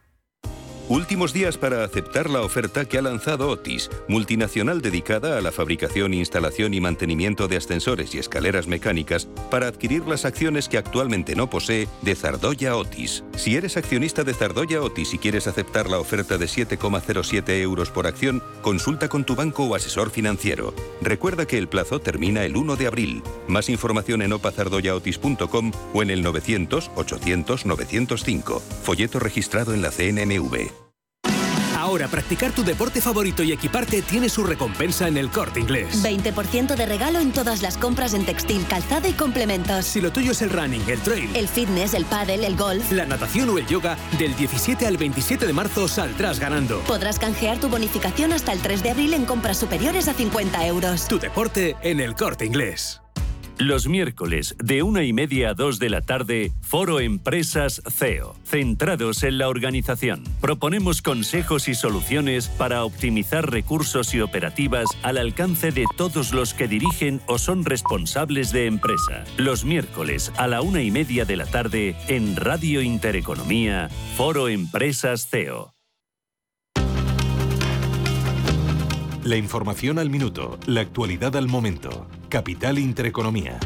[0.91, 6.13] Últimos días para aceptar la oferta que ha lanzado Otis, multinacional dedicada a la fabricación,
[6.13, 11.49] instalación y mantenimiento de ascensores y escaleras mecánicas, para adquirir las acciones que actualmente no
[11.49, 13.23] posee de Zardoya Otis.
[13.37, 18.05] Si eres accionista de Zardoya Otis y quieres aceptar la oferta de 7,07 euros por
[18.05, 20.73] acción, consulta con tu banco o asesor financiero.
[21.01, 23.23] Recuerda que el plazo termina el 1 de abril.
[23.47, 28.61] Más información en opazardoyaotis.com o en el 900 800 905.
[28.83, 30.80] Folleto registrado en la CNMV.
[31.91, 36.01] Ahora practicar tu deporte favorito y equiparte tiene su recompensa en el corte inglés.
[36.01, 39.87] 20% de regalo en todas las compras en textil, calzado y complementos.
[39.87, 43.05] Si lo tuyo es el running, el trail, el fitness, el paddle, el golf, la
[43.05, 46.79] natación o el yoga, del 17 al 27 de marzo saldrás ganando.
[46.83, 51.09] Podrás canjear tu bonificación hasta el 3 de abril en compras superiores a 50 euros.
[51.09, 53.01] Tu deporte en el corte inglés.
[53.61, 59.21] Los miércoles de una y media a dos de la tarde, Foro Empresas CEO, centrados
[59.21, 60.23] en la organización.
[60.41, 66.67] Proponemos consejos y soluciones para optimizar recursos y operativas al alcance de todos los que
[66.67, 69.25] dirigen o son responsables de empresa.
[69.37, 75.27] Los miércoles a la una y media de la tarde en Radio Intereconomía, Foro Empresas
[75.29, 75.71] CEO.
[79.23, 82.07] La información al minuto, la actualidad al momento.
[82.31, 83.59] Capital Intereconomía.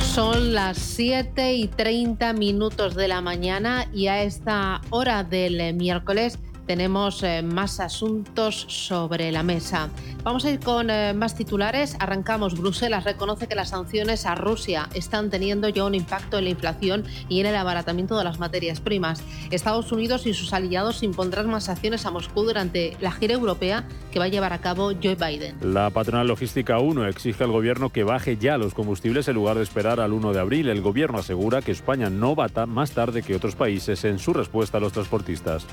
[0.00, 6.38] Son las 7 y 30 minutos de la mañana y a esta hora del miércoles
[6.72, 9.90] tenemos eh, más asuntos sobre la mesa.
[10.24, 11.98] Vamos a ir con eh, más titulares.
[12.00, 12.58] Arrancamos.
[12.58, 17.04] Bruselas reconoce que las sanciones a Rusia están teniendo ya un impacto en la inflación
[17.28, 19.22] y en el abaratamiento de las materias primas.
[19.50, 24.18] Estados Unidos y sus aliados impondrán más acciones a Moscú durante la gira europea que
[24.18, 25.56] va a llevar a cabo Joe Biden.
[25.60, 29.62] La patronal logística 1 exige al gobierno que baje ya los combustibles en lugar de
[29.62, 30.70] esperar al 1 de abril.
[30.70, 34.78] El gobierno asegura que España no va más tarde que otros países en su respuesta
[34.78, 35.66] a los transportistas.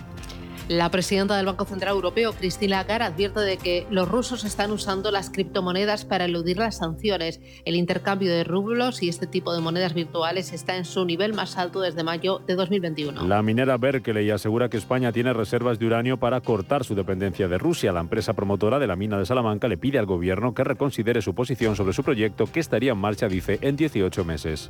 [0.70, 5.10] La presidenta del Banco Central Europeo, Christine Lagarde, advierte de que los rusos están usando
[5.10, 7.42] las criptomonedas para eludir las sanciones.
[7.66, 11.58] El intercambio de rublos y este tipo de monedas virtuales está en su nivel más
[11.58, 13.26] alto desde mayo de 2021.
[13.28, 17.58] La minera Berkeley asegura que España tiene reservas de uranio para cortar su dependencia de
[17.58, 17.92] Rusia.
[17.92, 21.34] La empresa promotora de la mina de Salamanca le pide al gobierno que reconsidere su
[21.34, 24.70] posición sobre su proyecto que estaría en marcha, dice, en 18 meses.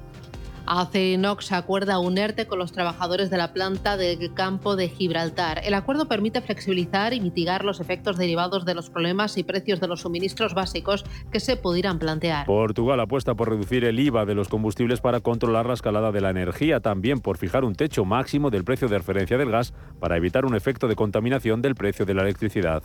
[0.71, 5.61] Acerinox acuerda unerte con los trabajadores de la planta del campo de Gibraltar.
[5.63, 9.87] El acuerdo permite flexibilizar y mitigar los efectos derivados de los problemas y precios de
[9.87, 12.45] los suministros básicos que se pudieran plantear.
[12.45, 16.29] Portugal apuesta por reducir el IVA de los combustibles para controlar la escalada de la
[16.29, 20.45] energía, también por fijar un techo máximo del precio de referencia del gas para evitar
[20.45, 22.83] un efecto de contaminación del precio de la electricidad.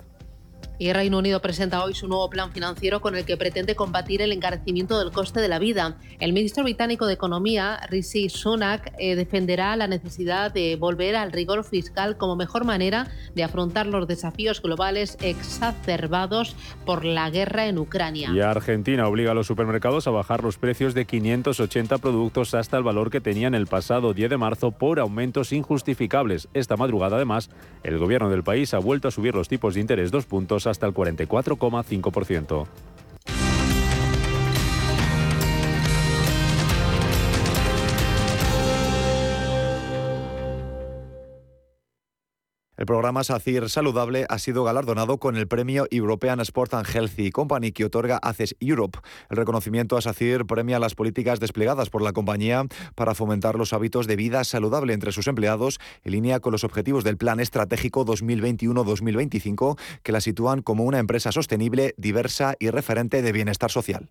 [0.76, 4.32] Y Reino Unido presenta hoy su nuevo plan financiero con el que pretende combatir el
[4.32, 5.98] encarecimiento del coste de la vida.
[6.18, 11.62] El ministro británico de Economía, Rishi Sunak, eh, defenderá la necesidad de volver al rigor
[11.62, 13.06] fiscal como mejor manera
[13.36, 18.30] de afrontar los desafíos globales exacerbados por la guerra en Ucrania.
[18.32, 22.82] Y Argentina obliga a los supermercados a bajar los precios de 580 productos hasta el
[22.82, 26.48] valor que tenían el pasado 10 de marzo por aumentos injustificables.
[26.52, 27.48] Esta madrugada, además,
[27.84, 30.86] el gobierno del país ha vuelto a subir los tipos de interés dos puntos hasta
[30.86, 32.66] el 44,5%.
[42.76, 47.70] El programa SACIR Saludable ha sido galardonado con el premio European Sport and Healthy Company
[47.70, 48.98] que otorga ACES Europe.
[49.30, 52.64] El reconocimiento a SACIR premia las políticas desplegadas por la compañía
[52.96, 57.04] para fomentar los hábitos de vida saludable entre sus empleados en línea con los objetivos
[57.04, 63.32] del Plan Estratégico 2021-2025 que la sitúan como una empresa sostenible, diversa y referente de
[63.32, 64.10] bienestar social.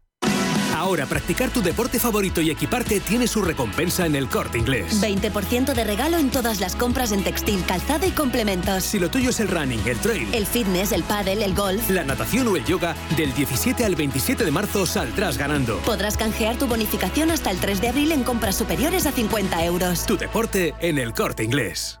[0.81, 4.99] Ahora practicar tu deporte favorito y equiparte tiene su recompensa en el corte inglés.
[4.99, 8.83] 20% de regalo en todas las compras en textil, calzado y complementos.
[8.83, 12.03] Si lo tuyo es el running, el trail, el fitness, el paddle, el golf, la
[12.03, 15.77] natación o el yoga, del 17 al 27 de marzo saldrás ganando.
[15.81, 20.07] Podrás canjear tu bonificación hasta el 3 de abril en compras superiores a 50 euros.
[20.07, 22.00] Tu deporte en el corte inglés.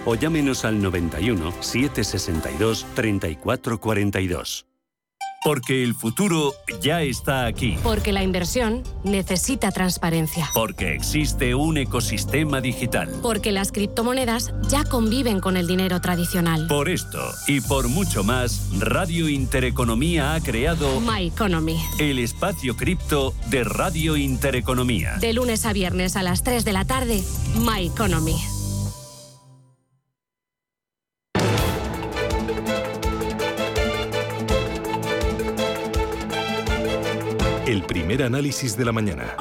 [0.05, 4.65] o llámenos al 91 762 3442.
[5.43, 7.75] Porque el futuro ya está aquí.
[7.81, 10.47] Porque la inversión necesita transparencia.
[10.53, 13.09] Porque existe un ecosistema digital.
[13.23, 16.67] Porque las criptomonedas ya conviven con el dinero tradicional.
[16.67, 21.79] Por esto y por mucho más, Radio Intereconomía ha creado My Economy.
[21.97, 25.17] El espacio cripto de Radio Intereconomía.
[25.17, 27.23] De lunes a viernes a las 3 de la tarde,
[27.55, 28.35] My Economy.
[37.71, 39.37] El primer análisis de la mañana.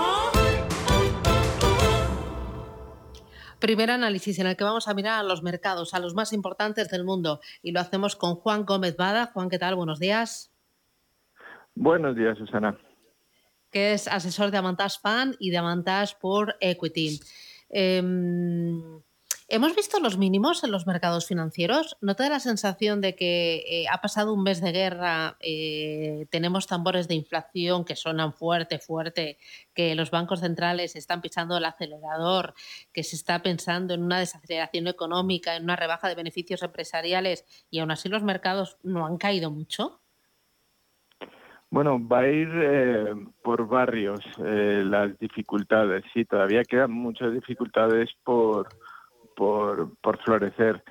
[3.59, 6.89] Primer análisis en el que vamos a mirar a los mercados, a los más importantes
[6.91, 7.41] del mundo.
[7.61, 9.33] Y lo hacemos con Juan Gómez Bada.
[9.35, 9.75] Juan, ¿qué tal?
[9.75, 10.53] Buenos días.
[11.75, 12.79] Buenos días, Susana.
[13.69, 17.19] Que es asesor de Avantage Fan y de Avantage por Equity.
[17.69, 19.01] Em,
[19.53, 21.97] ¿Hemos visto los mínimos en los mercados financieros?
[22.01, 26.29] ¿No te da la sensación de que eh, ha pasado un mes de guerra, eh,
[26.31, 29.39] tenemos tambores de inflación que sonan fuerte, fuerte,
[29.75, 32.55] que los bancos centrales están pisando el acelerador,
[32.93, 37.81] que se está pensando en una desaceleración económica, en una rebaja de beneficios empresariales y
[37.81, 40.01] aún así los mercados no han caído mucho?
[41.71, 46.05] Bueno, va a ir eh, por barrios las dificultades.
[46.15, 48.69] Sí, todavía quedan muchas dificultades por
[49.41, 50.83] por, florecer.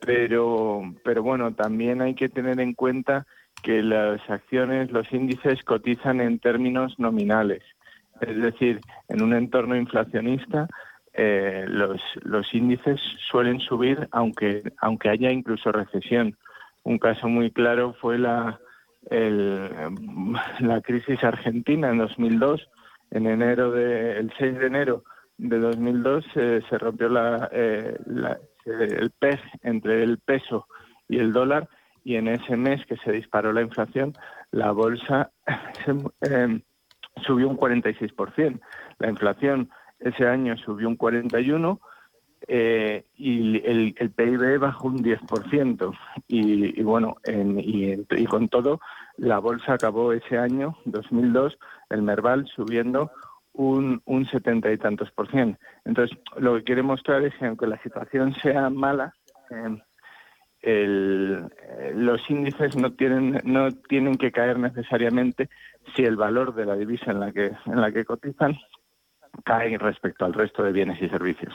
[0.00, 3.26] Pero, pero bueno, también hay que tener en cuenta
[3.62, 7.62] que las acciones, los índices cotizan en términos nominales.
[8.20, 10.68] Es decir, en un entorno inflacionista,
[11.12, 16.36] eh, los, los índices suelen subir aunque, aunque haya incluso recesión.
[16.82, 18.58] Un caso muy claro fue la,
[19.10, 19.70] el,
[20.60, 22.68] la crisis argentina en 2002.
[23.12, 25.04] En enero de, el 6 de enero
[25.38, 27.08] de 2002 eh, se rompió
[27.52, 30.66] eh, la, el PEG entre el peso
[31.08, 31.68] y el dólar
[32.04, 34.12] y en ese mes que se disparó la inflación,
[34.50, 35.30] la bolsa
[36.20, 36.60] em,
[37.26, 38.60] subió un 46%.
[38.98, 41.80] La inflación ese año subió un 41%
[42.46, 45.98] eh, y el, PIB bajó un 10%.
[46.28, 48.80] Y, y bueno, en, y, y con todo,
[49.16, 51.56] la bolsa acabó ese año, 2002,
[51.88, 53.10] el Merval subiendo
[53.54, 55.58] un, un setenta y tantos por cien.
[55.84, 59.14] Entonces, lo que quiere mostrar es que aunque la situación sea mala,
[60.60, 65.48] el, eh, los índices no tienen no tienen que caer necesariamente
[65.94, 68.56] si el valor de la divisa en la que en la que cotizan
[69.44, 71.54] cae respecto al resto de bienes y servicios.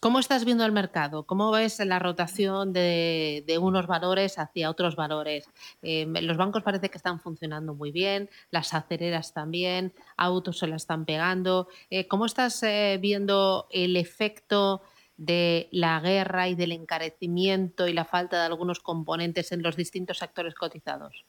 [0.00, 1.26] ¿Cómo estás viendo el mercado?
[1.26, 5.50] ¿Cómo ves la rotación de, unos valores hacia otros valores?
[5.82, 10.76] Eh, los bancos parece que están funcionando muy bien, las acereras también, autos se la
[10.76, 11.66] están pegando.
[11.90, 14.82] Eh, ¿Cómo estás eh, viendo el efecto
[15.16, 20.18] de la guerra y del encarecimiento y la falta de algunos componentes en los distintos
[20.18, 21.26] sectores cotizados?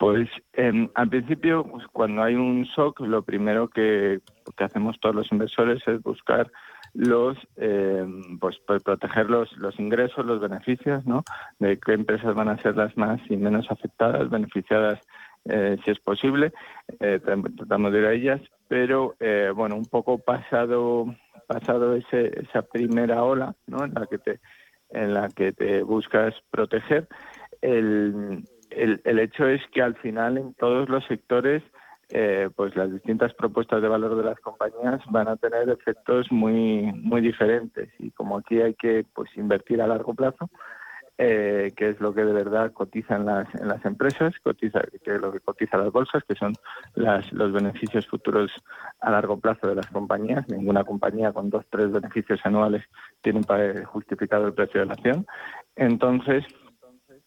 [0.00, 4.20] Pues em, al principio, pues, cuando hay un shock, lo primero que,
[4.56, 6.50] que, hacemos todos los inversores es buscar
[6.94, 8.06] los eh,
[8.40, 11.22] pues, proteger los, los ingresos, los beneficios, ¿no?
[11.58, 15.00] De qué empresas van a ser las más y menos afectadas, beneficiadas
[15.44, 16.54] eh, si es posible,
[16.98, 17.20] eh,
[17.58, 21.14] tratamos de ir a ellas, pero eh, bueno, un poco pasado
[21.46, 23.84] pasado ese, esa primera ola, ¿no?
[23.84, 24.40] En la que te
[24.92, 27.06] en la que te buscas proteger,
[27.60, 31.62] el, el, el hecho es que al final en todos los sectores
[32.12, 36.92] eh, pues las distintas propuestas de valor de las compañías van a tener efectos muy
[36.94, 40.50] muy diferentes y como aquí hay que pues invertir a largo plazo
[41.22, 45.16] eh, que es lo que de verdad cotiza en las, en las empresas, cotiza, que
[45.16, 46.54] es lo que cotiza las bolsas, que son
[46.94, 48.50] las, los beneficios futuros
[49.00, 50.48] a largo plazo de las compañías.
[50.48, 52.82] Ninguna compañía con dos, tres beneficios anuales
[53.20, 53.42] tiene
[53.84, 55.26] justificado el precio de la acción.
[55.76, 56.42] Entonces,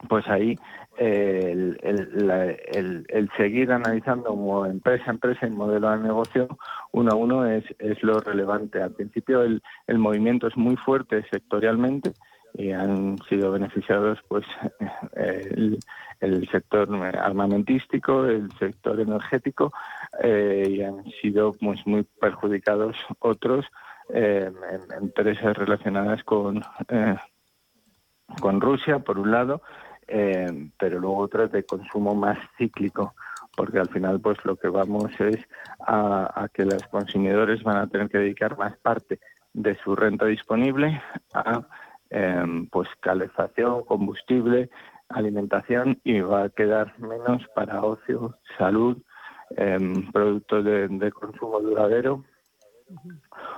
[0.08, 0.58] pues ahí
[0.98, 6.48] el, el, seguir analizando empresa a empresa y modelo de negocio
[6.92, 8.82] uno a uno es, es lo relevante.
[8.82, 12.14] Al principio el, el movimiento es muy fuerte sectorialmente
[12.54, 14.46] y han sido beneficiados pues
[15.16, 15.80] el,
[16.20, 19.74] el sector armamentístico, el sector energético
[20.22, 23.66] eh, y han sido pues, muy perjudicados otros
[24.10, 24.52] eh,
[25.02, 27.16] empresas relacionadas con eh,
[28.40, 29.62] con Rusia por un lado
[30.08, 33.14] eh, pero luego otras de consumo más cíclico,
[33.56, 35.38] porque al final pues lo que vamos es
[35.88, 39.20] a, que los consumidores van a tener que dedicar más parte
[39.54, 41.02] de su renta disponible
[41.34, 41.62] a
[42.10, 44.70] em, pues calefacción, combustible,
[45.10, 48.98] alimentación y va a quedar menos para ocio, salud,
[49.58, 52.24] em, productos de, de, consumo duradero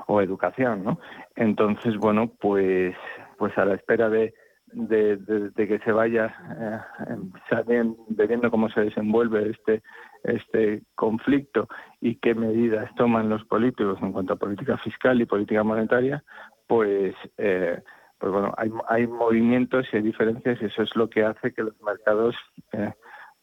[0.08, 1.00] o educación, ¿no?
[1.36, 2.96] Entonces, bueno, pues
[3.38, 4.34] pues a la espera de
[4.76, 7.15] de, que se vaya eh,
[7.49, 9.82] sabiendo, viendo cómo se desenvuelve este
[10.26, 11.67] este conflicto
[12.01, 16.23] y qué medidas toman los políticos en cuanto a política fiscal y política monetaria,
[16.67, 17.82] pues, eh,
[18.17, 21.63] pues bueno, hay, hay movimientos y hay diferencias y eso es lo que hace que
[21.63, 22.36] los mercados
[22.71, 22.93] eh,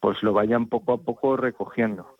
[0.00, 2.16] pues lo vayan poco a poco recogiendo.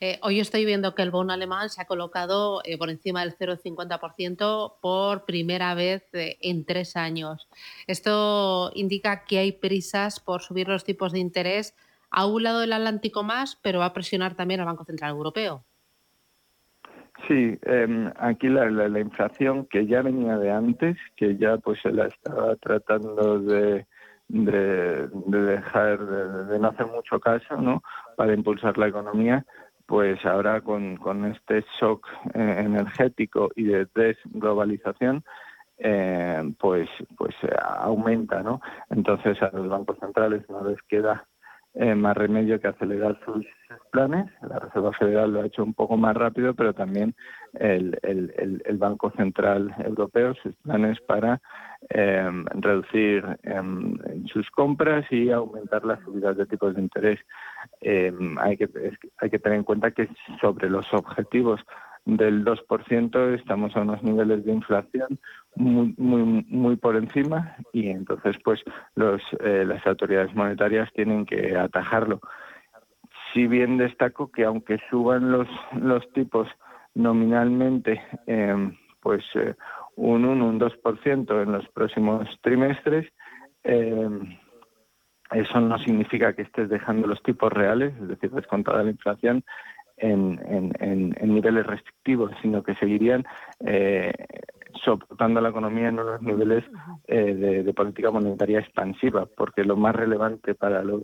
[0.00, 4.74] Eh, hoy estoy viendo que el bono alemán se ha colocado por encima del 0,50%
[4.80, 7.48] por primera vez en tres años.
[7.86, 11.74] Esto indica que hay prisas por subir los tipos de interés
[12.10, 15.64] a un lado del Atlántico más, pero va a presionar también al Banco Central Europeo.
[17.28, 22.06] Sí, em, aquí la, inflación que ya venía de antes, que ya pues se la
[22.06, 23.86] estaba tratando de,
[24.32, 27.82] de, dejar, de, no hacer mucho caso, ¿no?
[28.16, 29.44] Para impulsar la economía,
[29.86, 35.22] pues ahora con, con este shock eh, energético y de desglobalización,
[35.78, 38.60] eh, pues pues aumenta, ¿no?
[38.88, 41.26] Entonces a los bancos centrales no les queda
[41.74, 43.46] eh, más remedio que acelerar sus
[43.90, 44.30] planes.
[44.42, 47.14] La Reserva Federal lo ha hecho un poco más rápido, pero también
[47.54, 51.40] el, el, Banco Central Europeo, sus planes para
[51.90, 57.20] em, reducir em, sus compras y aumentar las subidas de tipos de interés.
[57.80, 58.68] Em, hay, que,
[59.18, 60.08] hay que tener en cuenta que
[60.40, 61.60] sobre los objetivos
[62.04, 65.20] del 2%, estamos a unos niveles de inflación
[65.54, 68.60] muy, muy, muy por encima y entonces pues
[68.96, 72.20] los, eh, las autoridades monetarias tienen que atajarlo.
[73.32, 75.48] Si bien destaco que aunque suban los,
[75.80, 76.48] los tipos
[76.94, 79.54] nominalmente em, pues eh,
[79.96, 83.10] un 1, un 2% en los próximos trimestres,
[83.64, 84.38] em,
[85.32, 89.44] eso no significa que estés dejando los tipos reales, es decir, descontada la inflación,
[90.02, 93.24] en, niveles restrictivos, sino que seguirían
[93.60, 94.12] eh,
[94.84, 96.64] soportando la economía en unos niveles
[97.06, 101.02] eh, de, política monetaria expansiva, porque lo más relevante para los,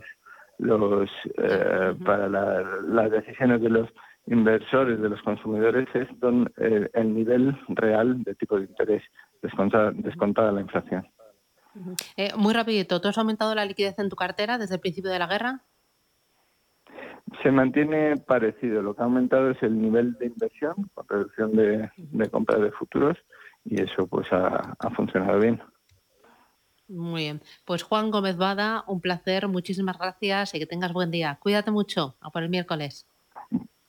[0.57, 3.89] los eh, para las decisiones de los
[4.29, 9.03] inversores, de los consumidores, es don, el nivel real de tipo de interés
[9.41, 11.07] descontada, descontada la inflación.
[12.37, 15.27] muy rapidito, ¿tú has aumentado la liquidez en tu cartera desde el principio de la
[15.27, 15.63] guerra?
[17.43, 18.81] Se mantiene parecido.
[18.81, 22.71] Lo que ha aumentado es el nivel de inversión con reducción de, de compra de
[22.71, 23.17] futuros
[23.65, 25.61] y eso pues ha, funcionado bien.
[26.87, 27.41] Muy bien.
[27.65, 31.37] Pues Juan Gómez Bada, un placer, muchísimas gracias y que tengas buen día.
[31.39, 32.15] Cuídate mucho.
[32.19, 33.07] A por el miércoles.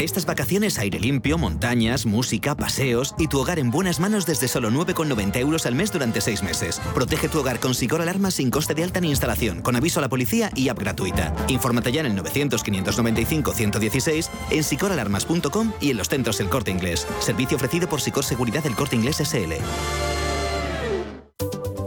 [0.00, 4.70] Estas vacaciones aire limpio, montañas, música, paseos y tu hogar en buenas manos desde solo
[4.70, 6.82] 9,90 euros al mes durante 6 meses.
[6.94, 10.02] Protege tu hogar con Sicor Alarma sin coste de alta ni instalación, con aviso a
[10.02, 11.34] la policía y app gratuita.
[11.48, 17.06] Infórmate ya en el 900-595-116, en sicoralarmas.com y en los centros El Corte Inglés.
[17.20, 19.54] Servicio ofrecido por Sicor Seguridad del Corte Inglés SL.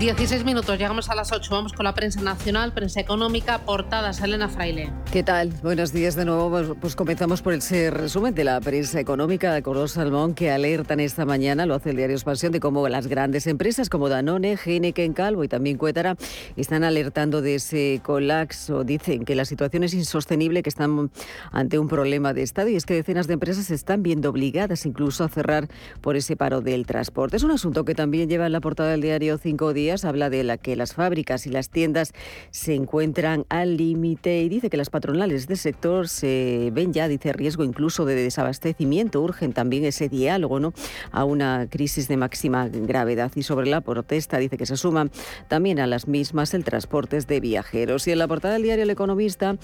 [0.00, 1.50] 16 minutos, llegamos a las 8.
[1.50, 4.22] Vamos con la prensa nacional, prensa económica, portadas.
[4.22, 4.90] Elena Fraile.
[5.12, 5.50] ¿Qué tal?
[5.62, 6.48] Buenos días de nuevo.
[6.48, 11.00] Pues, pues comenzamos por ese resumen de la prensa económica de Cordón Salmón que alertan
[11.00, 15.12] esta mañana, lo hace el diario Expansión, de cómo las grandes empresas como Danone, Heineken,
[15.12, 16.16] Calvo y también Cuétara
[16.56, 18.84] están alertando de ese colapso.
[18.84, 21.10] Dicen que la situación es insostenible, que están
[21.52, 25.24] ante un problema de Estado y es que decenas de empresas están viendo obligadas incluso
[25.24, 25.68] a cerrar
[26.00, 27.36] por ese paro del transporte.
[27.36, 30.44] Es un asunto que también lleva en la portada del diario Cinco Días habla de
[30.44, 32.12] la que las fábricas y las tiendas
[32.50, 37.32] se encuentran al límite y dice que las patronales del sector se ven ya, dice,
[37.32, 39.20] riesgo incluso de desabastecimiento.
[39.20, 40.72] Urgen también ese diálogo ¿no?
[41.10, 43.32] a una crisis de máxima gravedad.
[43.34, 45.10] Y sobre la protesta dice que se suman
[45.48, 48.06] también a las mismas el transporte de viajeros.
[48.06, 49.56] Y en la portada del diario El Economista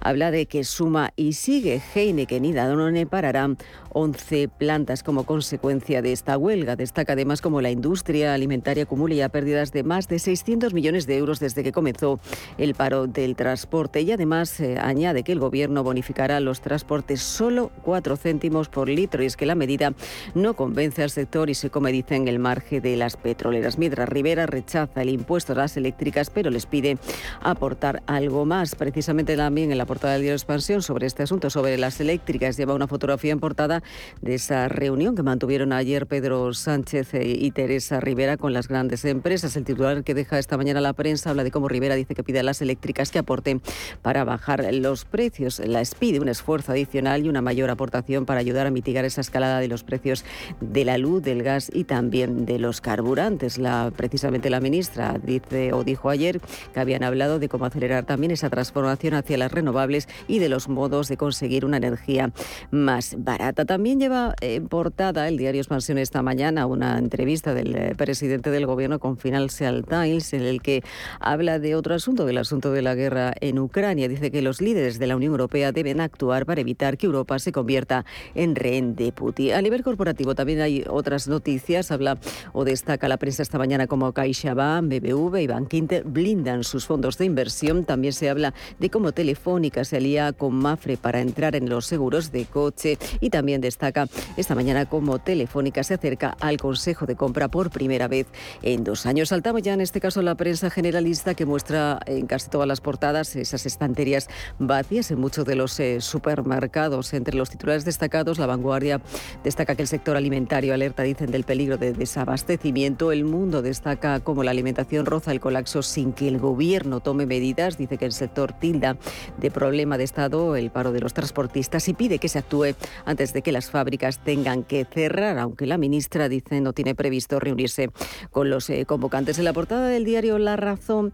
[0.00, 3.56] habla de que suma y sigue Heineken y Danone pararán
[3.92, 6.76] 11 plantas como consecuencia de esta huelga.
[6.76, 11.16] Destaca además como la industria alimentaria acumula ya pérdidas de más de 600 millones de
[11.16, 12.20] euros desde que comenzó
[12.58, 17.70] el paro del transporte y además eh, añade que el gobierno bonificará los transportes solo
[17.82, 19.92] 4 céntimos por litro y es que la medida
[20.34, 23.78] no convence al sector y se come dicen el margen de las petroleras.
[23.78, 26.98] Mientras Rivera rechaza el impuesto a las eléctricas pero les pide
[27.42, 28.74] aportar algo más.
[28.74, 32.74] Precisamente también en la portada del diario Expansión sobre este asunto, sobre las eléctricas, lleva
[32.74, 33.82] una fotografía en portada
[34.20, 39.04] de esa reunión que mantuvieron ayer Pedro Sánchez eh, y Teresa Rivera con las grandes
[39.04, 39.56] empresas.
[39.60, 42.40] El titular que deja esta mañana la prensa habla de cómo Rivera dice que pide
[42.40, 43.60] a las eléctricas que aporten
[44.00, 45.58] para bajar los precios.
[45.58, 49.60] Les pide un esfuerzo adicional y una mayor aportación para ayudar a mitigar esa escalada
[49.60, 50.24] de los precios
[50.62, 53.58] de la luz, del gas y también de los carburantes.
[53.58, 56.40] La, precisamente la ministra dice o dijo ayer
[56.72, 60.70] que habían hablado de cómo acelerar también esa transformación hacia las renovables y de los
[60.70, 62.32] modos de conseguir una energía
[62.70, 63.66] más barata.
[63.66, 68.64] También lleva en portada el diario Expansión esta mañana una entrevista del eh, presidente del
[68.64, 69.18] gobierno con
[69.50, 70.82] Financial Times en el que
[71.18, 74.08] habla de otro asunto, del asunto de la guerra en Ucrania.
[74.08, 77.52] Dice que los líderes de la Unión Europea deben actuar para evitar que Europa se
[77.52, 79.54] convierta en rehén de Putin.
[79.54, 81.90] A nivel corporativo también hay otras noticias.
[81.90, 82.18] Habla
[82.52, 87.24] o destaca la prensa esta mañana como CaixaBank, BBV y Bankinter blindan sus fondos de
[87.24, 87.84] inversión.
[87.84, 92.30] También se habla de cómo Telefónica se alía con Mafre para entrar en los seguros
[92.30, 97.48] de coche y también destaca esta mañana como Telefónica se acerca al Consejo de Compra
[97.48, 98.26] por primera vez
[98.62, 99.29] en dos años.
[99.30, 103.36] Saltamos ya en este caso la prensa generalista que muestra en casi todas las portadas
[103.36, 104.28] esas estanterías
[104.58, 107.14] vacías en muchos de los eh, supermercados.
[107.14, 109.00] Entre los titulares destacados, la vanguardia
[109.44, 113.12] destaca que el sector alimentario alerta, dicen, del peligro de desabastecimiento.
[113.12, 117.78] El mundo destaca cómo la alimentación roza el colapso sin que el gobierno tome medidas.
[117.78, 118.96] Dice que el sector tilda
[119.38, 122.74] de problema de Estado el paro de los transportistas y pide que se actúe
[123.04, 127.38] antes de que las fábricas tengan que cerrar, aunque la ministra dice no tiene previsto
[127.38, 127.90] reunirse
[128.32, 129.19] con los eh, convocantes.
[129.20, 131.12] En la portada del diario La Razón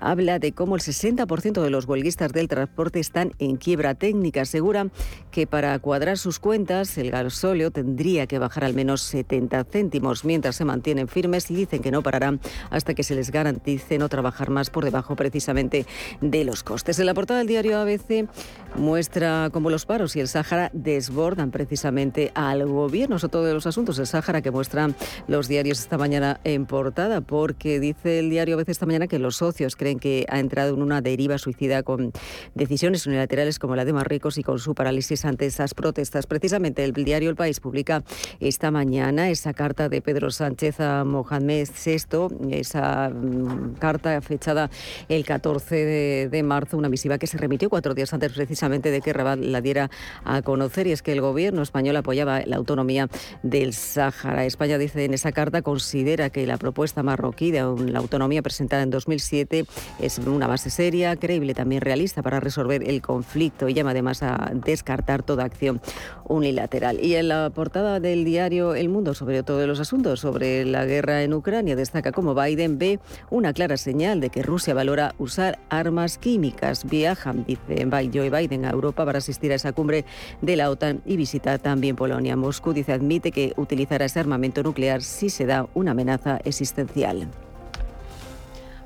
[0.00, 4.42] habla de cómo el 60% de los huelguistas del transporte están en quiebra técnica.
[4.42, 4.88] Asegura
[5.30, 10.56] que para cuadrar sus cuentas el gasóleo tendría que bajar al menos 70 céntimos, mientras
[10.56, 14.50] se mantienen firmes y dicen que no pararán hasta que se les garantice no trabajar
[14.50, 15.86] más por debajo precisamente
[16.20, 16.98] de los costes.
[16.98, 18.28] En la portada del diario ABC
[18.76, 23.18] muestra cómo los paros y el Sáhara desbordan precisamente al gobierno.
[23.18, 24.94] Son todos los asuntos del Sáhara que muestran
[25.28, 29.18] los diarios esta mañana en portada, porque dice el diario a veces esta mañana que
[29.18, 32.12] los socios creen que ha entrado en una deriva suicida con
[32.54, 36.26] decisiones unilaterales como la de Marruecos y con su parálisis ante esas protestas.
[36.26, 38.02] Precisamente el diario El País publica
[38.40, 44.70] esta mañana esa carta de Pedro Sánchez a Mohamed VI, esa mm, carta fechada
[45.08, 49.12] el 14 de, marzo, una misiva que se remitió cuatro días antes precisamente de que
[49.12, 49.90] Rabat la diera
[50.24, 53.08] a conocer y es que el gobierno español apoyaba la autonomía
[53.42, 54.44] del Sáhara.
[54.44, 58.90] España dice en esa carta considera que la propuesta marroquí de la autonomía presentada en
[58.90, 59.51] 2007
[60.00, 64.50] es una base seria, creíble, también realista para resolver el conflicto y llama además a
[64.54, 65.80] descartar toda acción
[66.24, 66.98] unilateral.
[67.00, 71.22] Y en la portada del diario El Mundo sobre todos los asuntos sobre la guerra
[71.22, 72.98] en Ucrania destaca cómo Biden ve
[73.30, 76.84] una clara señal de que Rusia valora usar armas químicas.
[76.84, 80.04] Viajan, dice Joe Biden, a Europa para asistir a esa cumbre
[80.40, 82.36] de la OTAN y visita también Polonia.
[82.36, 87.28] Moscú dice admite que utilizará ese armamento nuclear si se da una amenaza existencial.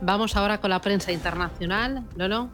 [0.01, 2.05] Vamos ahora con la prensa internacional.
[2.17, 2.51] Lolo.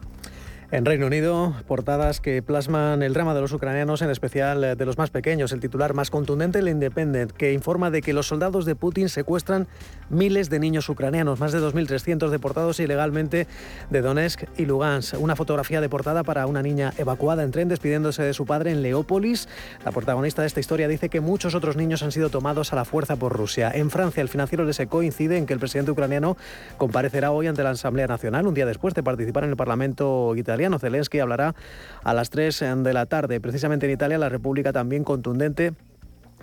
[0.73, 4.85] En Reino Unido, portadas que plasman el drama de los ucranianos, en especial eh, de
[4.87, 5.51] los más pequeños.
[5.51, 9.67] El titular más contundente, el Independent, que informa de que los soldados de Putin secuestran
[10.09, 13.45] miles de niños ucranianos, más de 2.300 deportados ilegalmente
[13.91, 15.13] de Donetsk y Lugansk.
[15.19, 18.81] Una fotografía de portada para una niña evacuada en tren despidiéndose de su padre en
[18.81, 19.47] Leópolis.
[19.85, 22.85] La protagonista de esta historia dice que muchos otros niños han sido tomados a la
[22.85, 23.71] fuerza por Rusia.
[23.75, 26.35] En Francia, el financiero de SECO incide en que el presidente ucraniano
[26.79, 30.62] comparecerá hoy ante la Asamblea Nacional, un día después de participar en el Parlamento italiano
[30.79, 31.55] Zelensky hablará
[32.03, 33.39] a las 3 de la tarde.
[33.39, 35.73] Precisamente en Italia, la República también contundente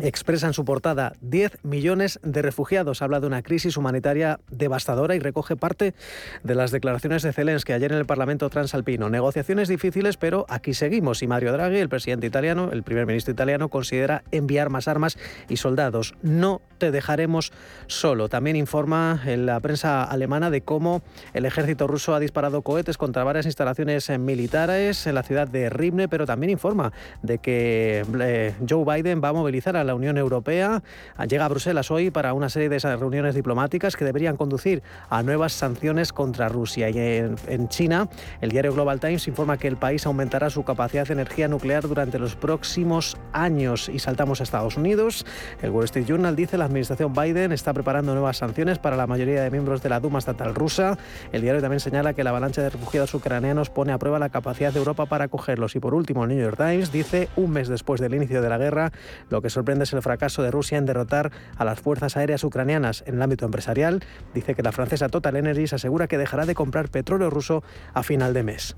[0.03, 3.03] expresa en su portada 10 millones de refugiados.
[3.03, 5.95] Habla de una crisis humanitaria devastadora y recoge parte
[6.43, 9.11] de las declaraciones de Zelensky ayer en el Parlamento transalpino.
[9.11, 11.23] Negociaciones difíciles, pero aquí seguimos.
[11.23, 15.57] Y Mario Draghi, el presidente italiano, el primer ministro italiano, considera enviar más armas y
[15.57, 16.15] soldados.
[16.23, 17.53] No te dejaremos
[17.87, 18.29] solo.
[18.29, 21.03] También informa en la prensa alemana de cómo
[21.35, 26.09] el ejército ruso ha disparado cohetes contra varias instalaciones militares en la ciudad de Rivne,
[26.09, 26.93] pero también informa
[27.23, 30.83] de que eh, Joe Biden va a movilizar a la Unión Europea.
[31.29, 35.23] Llega a Bruselas hoy para una serie de esas reuniones diplomáticas que deberían conducir a
[35.23, 36.91] nuevas sanciones contra Rusia.
[36.91, 38.09] Y en, China,
[38.41, 42.19] el diario Global Times informa que el país aumentará su capacidad de energía nuclear durante
[42.19, 43.89] los próximos años.
[43.89, 45.25] Y saltamos a Estados Unidos.
[45.63, 49.43] El Wall Street Journal dice la administración Biden está preparando nuevas sanciones para la mayoría
[49.43, 50.99] de miembros de la Duma estatal rusa.
[51.33, 54.73] El diario también señala que la avalancha de refugiados ucranianos pone a prueba la capacidad
[54.73, 55.77] de Europa para acogerlos.
[55.77, 58.59] Y por último, el New York Times dice, un mes después del inicio de la
[58.59, 58.93] guerra,
[59.29, 63.17] lo que sorprende el fracaso de Rusia en derrotar a las fuerzas aéreas ucranianas en
[63.17, 64.03] el ámbito empresarial.
[64.35, 67.63] Dice que la francesa Total Energies asegura que dejará de comprar petróleo ruso
[67.95, 68.77] a final de mes.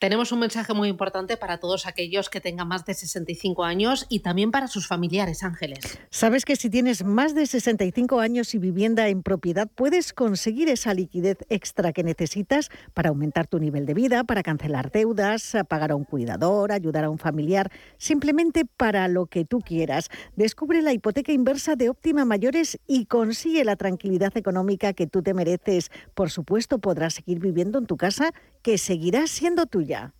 [0.00, 4.20] Tenemos un mensaje muy importante para todos aquellos que tengan más de 65 años y
[4.20, 5.98] también para sus familiares, Ángeles.
[6.08, 10.94] Sabes que si tienes más de 65 años y vivienda en propiedad, puedes conseguir esa
[10.94, 15.96] liquidez extra que necesitas para aumentar tu nivel de vida, para cancelar deudas, pagar a
[15.96, 20.08] un cuidador, ayudar a un familiar, simplemente para lo que tú quieras.
[20.34, 25.34] Descubre la hipoteca inversa de Óptima Mayores y consigue la tranquilidad económica que tú te
[25.34, 25.90] mereces.
[26.14, 28.32] Por supuesto, podrás seguir viviendo en tu casa
[28.62, 30.14] que seguirá siendo tuya.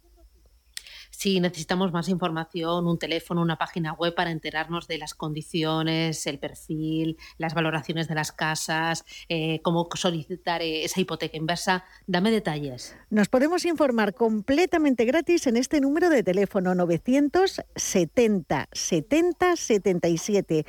[1.20, 6.38] Si necesitamos más información, un teléfono, una página web para enterarnos de las condiciones, el
[6.38, 12.96] perfil, las valoraciones de las casas, eh, cómo solicitar eh, esa hipoteca inversa, dame detalles.
[13.10, 20.64] Nos podemos informar completamente gratis en este número de teléfono 970 70 77.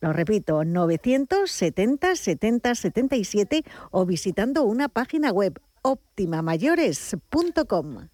[0.00, 8.08] Lo repito, 970 70 77 o visitando una página web optimamayores.com.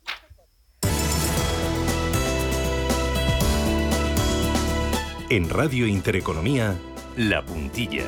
[5.30, 6.74] En Radio Intereconomía,
[7.16, 8.04] La Puntilla.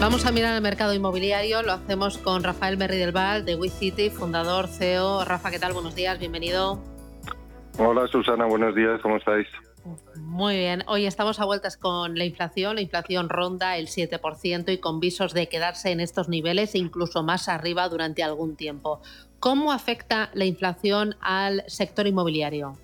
[0.00, 4.10] Vamos a mirar el mercado inmobiliario, lo hacemos con Rafael Merri del Val de WeCity,
[4.10, 5.24] fundador, CEO.
[5.24, 5.72] Rafa, ¿qué tal?
[5.72, 6.82] Buenos días, bienvenido.
[7.78, 9.48] Hola Susana, buenos días, ¿cómo estáis?
[10.16, 12.76] Muy bien, hoy estamos a vueltas con la inflación.
[12.76, 17.22] La inflación ronda el 7% y con visos de quedarse en estos niveles e incluso
[17.22, 19.00] más arriba durante algún tiempo.
[19.40, 22.78] ¿Cómo afecta la inflación al sector inmobiliario?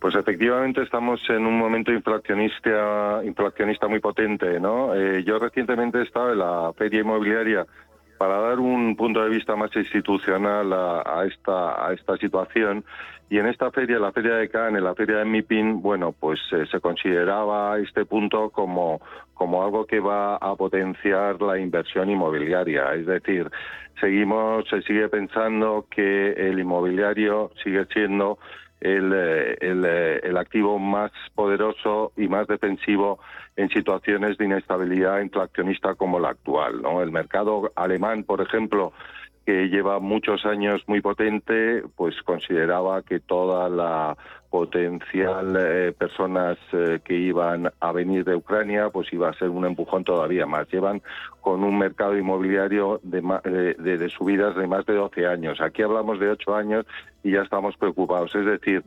[0.00, 4.58] Pues efectivamente estamos en un momento inflacionista, inflacionista muy potente.
[4.58, 4.94] ¿no?
[4.94, 7.66] Eh, yo recientemente he estado en la feria inmobiliaria
[8.22, 12.84] para dar un punto de vista más institucional a, esta, a esta situación
[13.28, 16.64] y en esta feria, la feria de Cannes, la feria de MIPIN, bueno, pues eh,
[16.70, 19.00] se consideraba este punto como,
[19.34, 22.94] como algo que va a potenciar la inversión inmobiliaria.
[22.94, 23.50] Es decir,
[24.00, 28.38] seguimos, se sigue pensando que el inmobiliario sigue siendo
[28.82, 33.20] el, eh, el, eh, el, activo más poderoso y más defensivo
[33.56, 36.82] en situaciones de inestabilidad inflacionista como la actual.
[36.82, 37.00] ¿no?
[37.00, 38.92] El mercado alemán, por ejemplo,
[39.46, 44.16] que lleva muchos años muy potente, pues consideraba que toda la
[44.52, 49.64] potencial eh, personas eh, que iban a venir de Ucrania, pues iba a ser un
[49.64, 50.68] empujón todavía más.
[50.70, 51.00] Llevan
[51.40, 53.22] con un mercado inmobiliario de,
[53.78, 55.58] de, de, subidas de más de 12 años.
[55.62, 56.86] Aquí hablamos de 8 años
[57.22, 58.34] y ya estamos preocupados.
[58.34, 58.84] Es decir,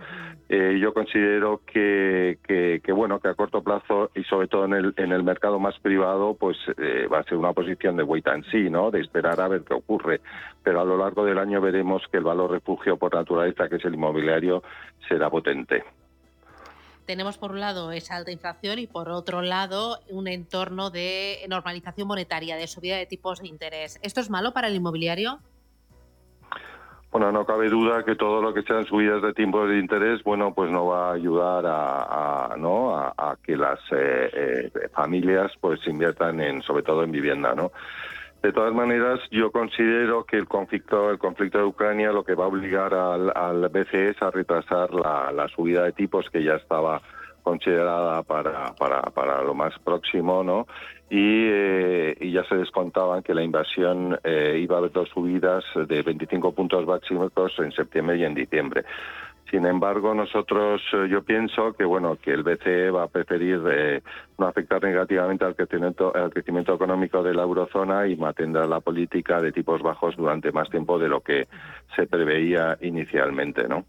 [0.50, 4.94] eh, yo considero que, que, bueno que a corto plazo y sobre todo en el
[4.98, 8.46] en el mercado más privado, pues eh, va a ser una posición de wait and
[8.52, 8.92] see, ¿no?
[8.92, 10.22] De esperar a ver qué ocurre.
[10.66, 13.86] Pero a lo largo del año veremos que el valor refugio por naturaleza, que es
[13.86, 14.64] el inmobiliario,
[15.08, 15.86] será potente.
[17.06, 22.08] Tenemos por un lado esa alta inflación y por otro lado un entorno de normalización
[22.08, 24.00] monetaria, de subida de tipos de interés.
[24.02, 25.40] ¿Esto es malo para el inmobiliario?
[27.16, 30.54] bueno, no cabe duda que todo lo que sean subidas de tipos de interés, bueno,
[30.54, 32.94] pues no va a ayudar a, ¿no?
[32.94, 37.72] a, que las eh, eh, familias pues inviertan en, sobre todo en vivienda, ¿no?
[38.46, 42.44] De todas maneras, yo considero que el conflicto, el conflicto de Ucrania lo que va
[42.44, 47.02] a obligar al, BCE es a retrasar la, subida de tipos que ya estaba
[47.42, 50.68] considerada para, para, lo más próximo, ¿no?
[51.10, 55.64] Y, eh, y, ya se descontaban que la invasión eh, iba a haber dos subidas
[55.74, 58.86] de 25 puntos básicos en septiembre y en diciembre.
[59.52, 63.62] Sin embargo, nosotros, eh, yo pienso que bueno que el BCE va a preferir
[64.38, 69.42] no afectar negativamente al crecimiento, al crecimiento económico de la eurozona y mantendrá la política
[69.42, 71.48] de tipos bajos durante más tiempo de lo que
[71.96, 73.86] se preveía inicialmente, ¿no?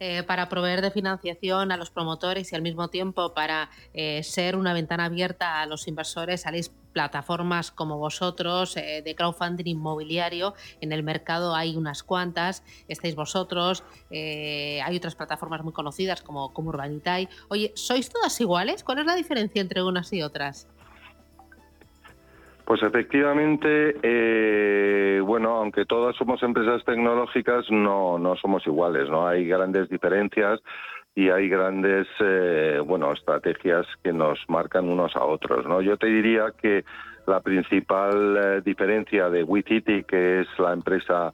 [0.00, 4.56] Eh, para proveer de financiación a los promotores y al mismo tiempo para eh, ser
[4.56, 10.54] una ventana abierta a los inversores, salís plataformas como vosotros eh, de crowdfunding inmobiliario.
[10.80, 16.70] En el mercado hay unas cuantas, estáis vosotros, hay otras plataformas muy conocidas como, como
[16.70, 17.28] Urbanitay.
[17.48, 18.84] Oye, ¿sois todas iguales?
[18.84, 20.68] ¿Cuál es la diferencia entre unas y otras?
[22.64, 29.26] Pues efectivamente, eh, bueno, aunque todas somos empresas tecnológicas, no, no somos iguales, ¿no?
[29.26, 30.60] Hay grandes diferencias
[31.14, 35.82] y hay grandes, eh, bueno, estrategias que nos marcan unos a otros, ¿no?
[35.82, 36.84] Yo te diría que
[37.26, 41.32] la principal eh, diferencia de WeCity, que es la empresa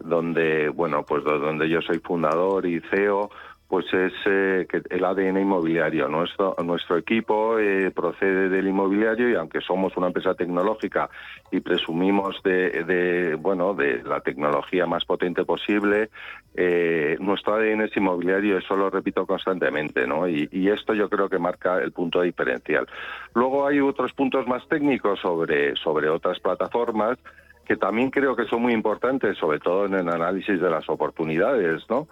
[0.00, 3.30] donde, bueno, pues donde yo soy fundador y CEO,
[3.68, 6.08] pues es eh, que el ADN inmobiliario.
[6.08, 11.10] Nuestro, equipo eh, procede del inmobiliario y aunque somos una empresa tecnológica
[11.50, 16.08] y presumimos de, bueno de la tecnología más potente posible,
[16.54, 20.26] eh, nuestro ADN es inmobiliario, eso lo repito constantemente, ¿no?
[20.26, 22.86] Y, y, esto yo creo que marca el punto diferencial.
[23.34, 27.18] Luego hay otros puntos más técnicos sobre, sobre otras plataformas
[27.66, 31.82] que también creo que son muy importantes, sobre todo en el análisis de las oportunidades,
[31.90, 32.08] ¿no?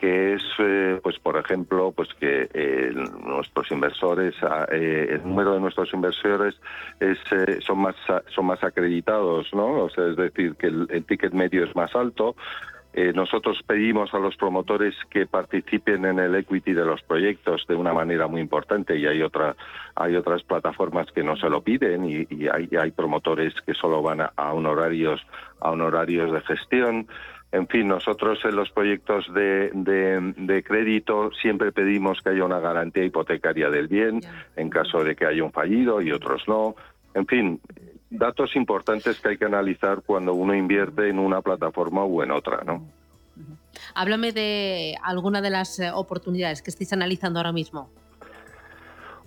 [0.00, 2.90] Que es, eh, pues por ejemplo, pues que eh,
[3.22, 6.54] nuestros inversores, ah, eh, el número de nuestros inversores
[6.98, 7.18] es,
[7.62, 7.94] son más
[8.34, 9.84] son más acreditados, ¿no?
[9.84, 12.34] O sea, es decir, que el, ticket medio es más alto.
[13.14, 17.92] nosotros pedimos a los promotores que participen en el equity de los proyectos de una
[17.92, 19.54] manera muy importante y hay otra
[19.94, 24.22] hay otras plataformas que no se lo piden y, hay, hay promotores que solo van
[24.22, 25.20] a, a honorarios
[25.60, 27.06] a honorarios de gestión.
[27.52, 33.70] En fin, nosotros en los proyectos de, crédito siempre pedimos que haya una garantía hipotecaria
[33.70, 34.20] del bien
[34.56, 36.76] en caso de que haya un fallido y otros no.
[37.14, 37.60] En fin,
[38.08, 42.62] datos importantes que hay que analizar cuando uno invierte en una plataforma u en otra,
[42.64, 42.86] ¿no?
[43.94, 47.90] Háblame de alguna de las eh, oportunidades que estáis analizando ahora mismo.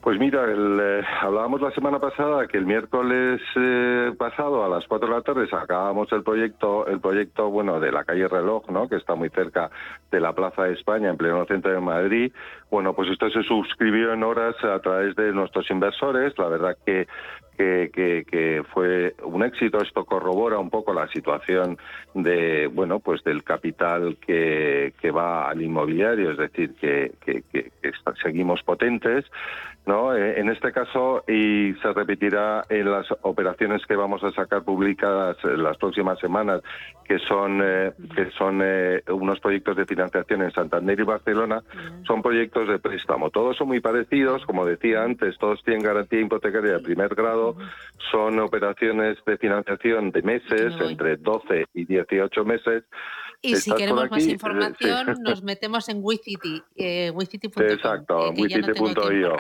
[0.04, 5.08] Pues mira, eh, hablábamos la semana pasada que el miércoles eh, pasado a las 4
[5.08, 8.90] de la tarde sacábamos el proyecto, el proyecto bueno de la calle Reloj, ¿no?
[8.90, 9.72] que está muy cerca
[10.12, 12.34] de la Plaza de España, en pleno centro de Madrid.
[12.70, 16.38] Bueno, pues esto se suscribió en horas a través de nuestros inversores.
[16.38, 17.08] La verdad que
[17.58, 19.80] que, que, fue un éxito.
[19.82, 21.78] Esto corrobora un poco la situación
[22.14, 27.44] de bueno pues del capital que, que va al inmobiliario, es decir, que, que,
[28.22, 29.26] seguimos potentes.
[29.86, 30.16] ¿No?
[30.16, 35.38] Eh, en este caso, y se repetirá en las operaciones que vamos a sacar publicadas
[35.44, 36.62] en las próximas semanas,
[37.06, 41.62] que son, eh, que son eh, unos proyectos de financiación en Santander y Barcelona,
[42.08, 43.30] son proyectos de préstamo.
[43.30, 47.56] Todos son muy parecidos, como decía antes, todos tienen garantía hipotecaria de primer grado,
[48.12, 52.84] son operaciones de financiación de meses, entre 12 y 18 meses,
[53.44, 57.12] y si queremos más información, nos metemos en WeCity, eh.
[57.14, 59.36] Exacto, eh, wicity.io.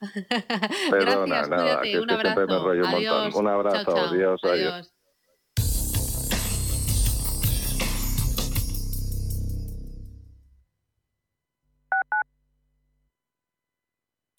[0.90, 2.70] Gracias, nada, cuídate, un abrazo.
[2.70, 3.34] adiós.
[3.34, 4.40] Un, abrazo, adiós.
[4.42, 4.94] adiós.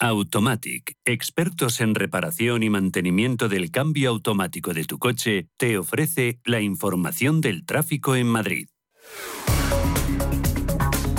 [0.00, 6.60] Automatic, expertos en reparación y mantenimiento del cambio automático de tu coche, te ofrece la
[6.60, 8.68] información del tráfico en Madrid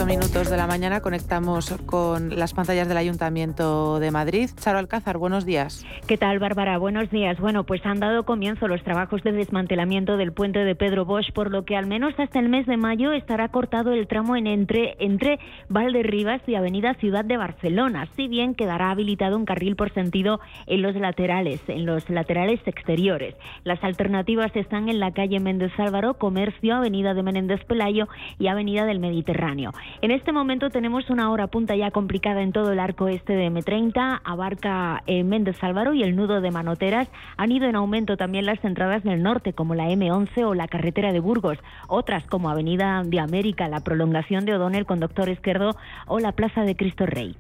[0.06, 4.50] minutos de la mañana conectamos con las pantallas del Ayuntamiento de Madrid.
[4.56, 5.84] Charo Alcázar, buenos días.
[6.08, 6.78] ¿Qué tal, Bárbara?
[6.78, 7.40] Buenos días.
[7.40, 11.50] Bueno, pues han dado comienzo los trabajos de desmantelamiento del puente de Pedro Bosch, por
[11.50, 14.96] lo que al menos hasta el mes de mayo estará cortado el tramo en entre,
[15.00, 15.40] entre
[15.70, 20.84] Valderribas y Avenida Ciudad de Barcelona, si bien quedará habilitado un carril por sentido en
[20.84, 23.36] los laterales, en los laterales exteriores.
[23.64, 28.86] Las alternativas están en la calle Méndez Álvaro, Comercio, Avenida de Menéndez Pelayo y Avenida
[28.86, 29.72] del Mediterráneo.
[30.02, 33.50] En este momento tenemos una hora punta ya complicada en todo el arco este de
[33.50, 37.08] M30, abarca eh, Méndez Álvaro y el nudo de Manoteras.
[37.38, 41.14] Han ido en aumento también las entradas del norte, como la M11 o la carretera
[41.14, 41.58] de Burgos.
[41.88, 45.76] Otras, como Avenida de América, la prolongación de O'Donnell con Doctor Izquierdo
[46.08, 47.38] o la Plaza de Cristo Rey.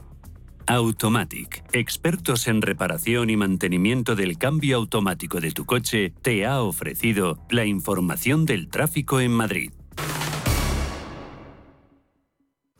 [0.67, 7.37] Automatic, expertos en reparación y mantenimiento del cambio automático de tu coche, te ha ofrecido
[7.51, 9.71] la información del tráfico en Madrid.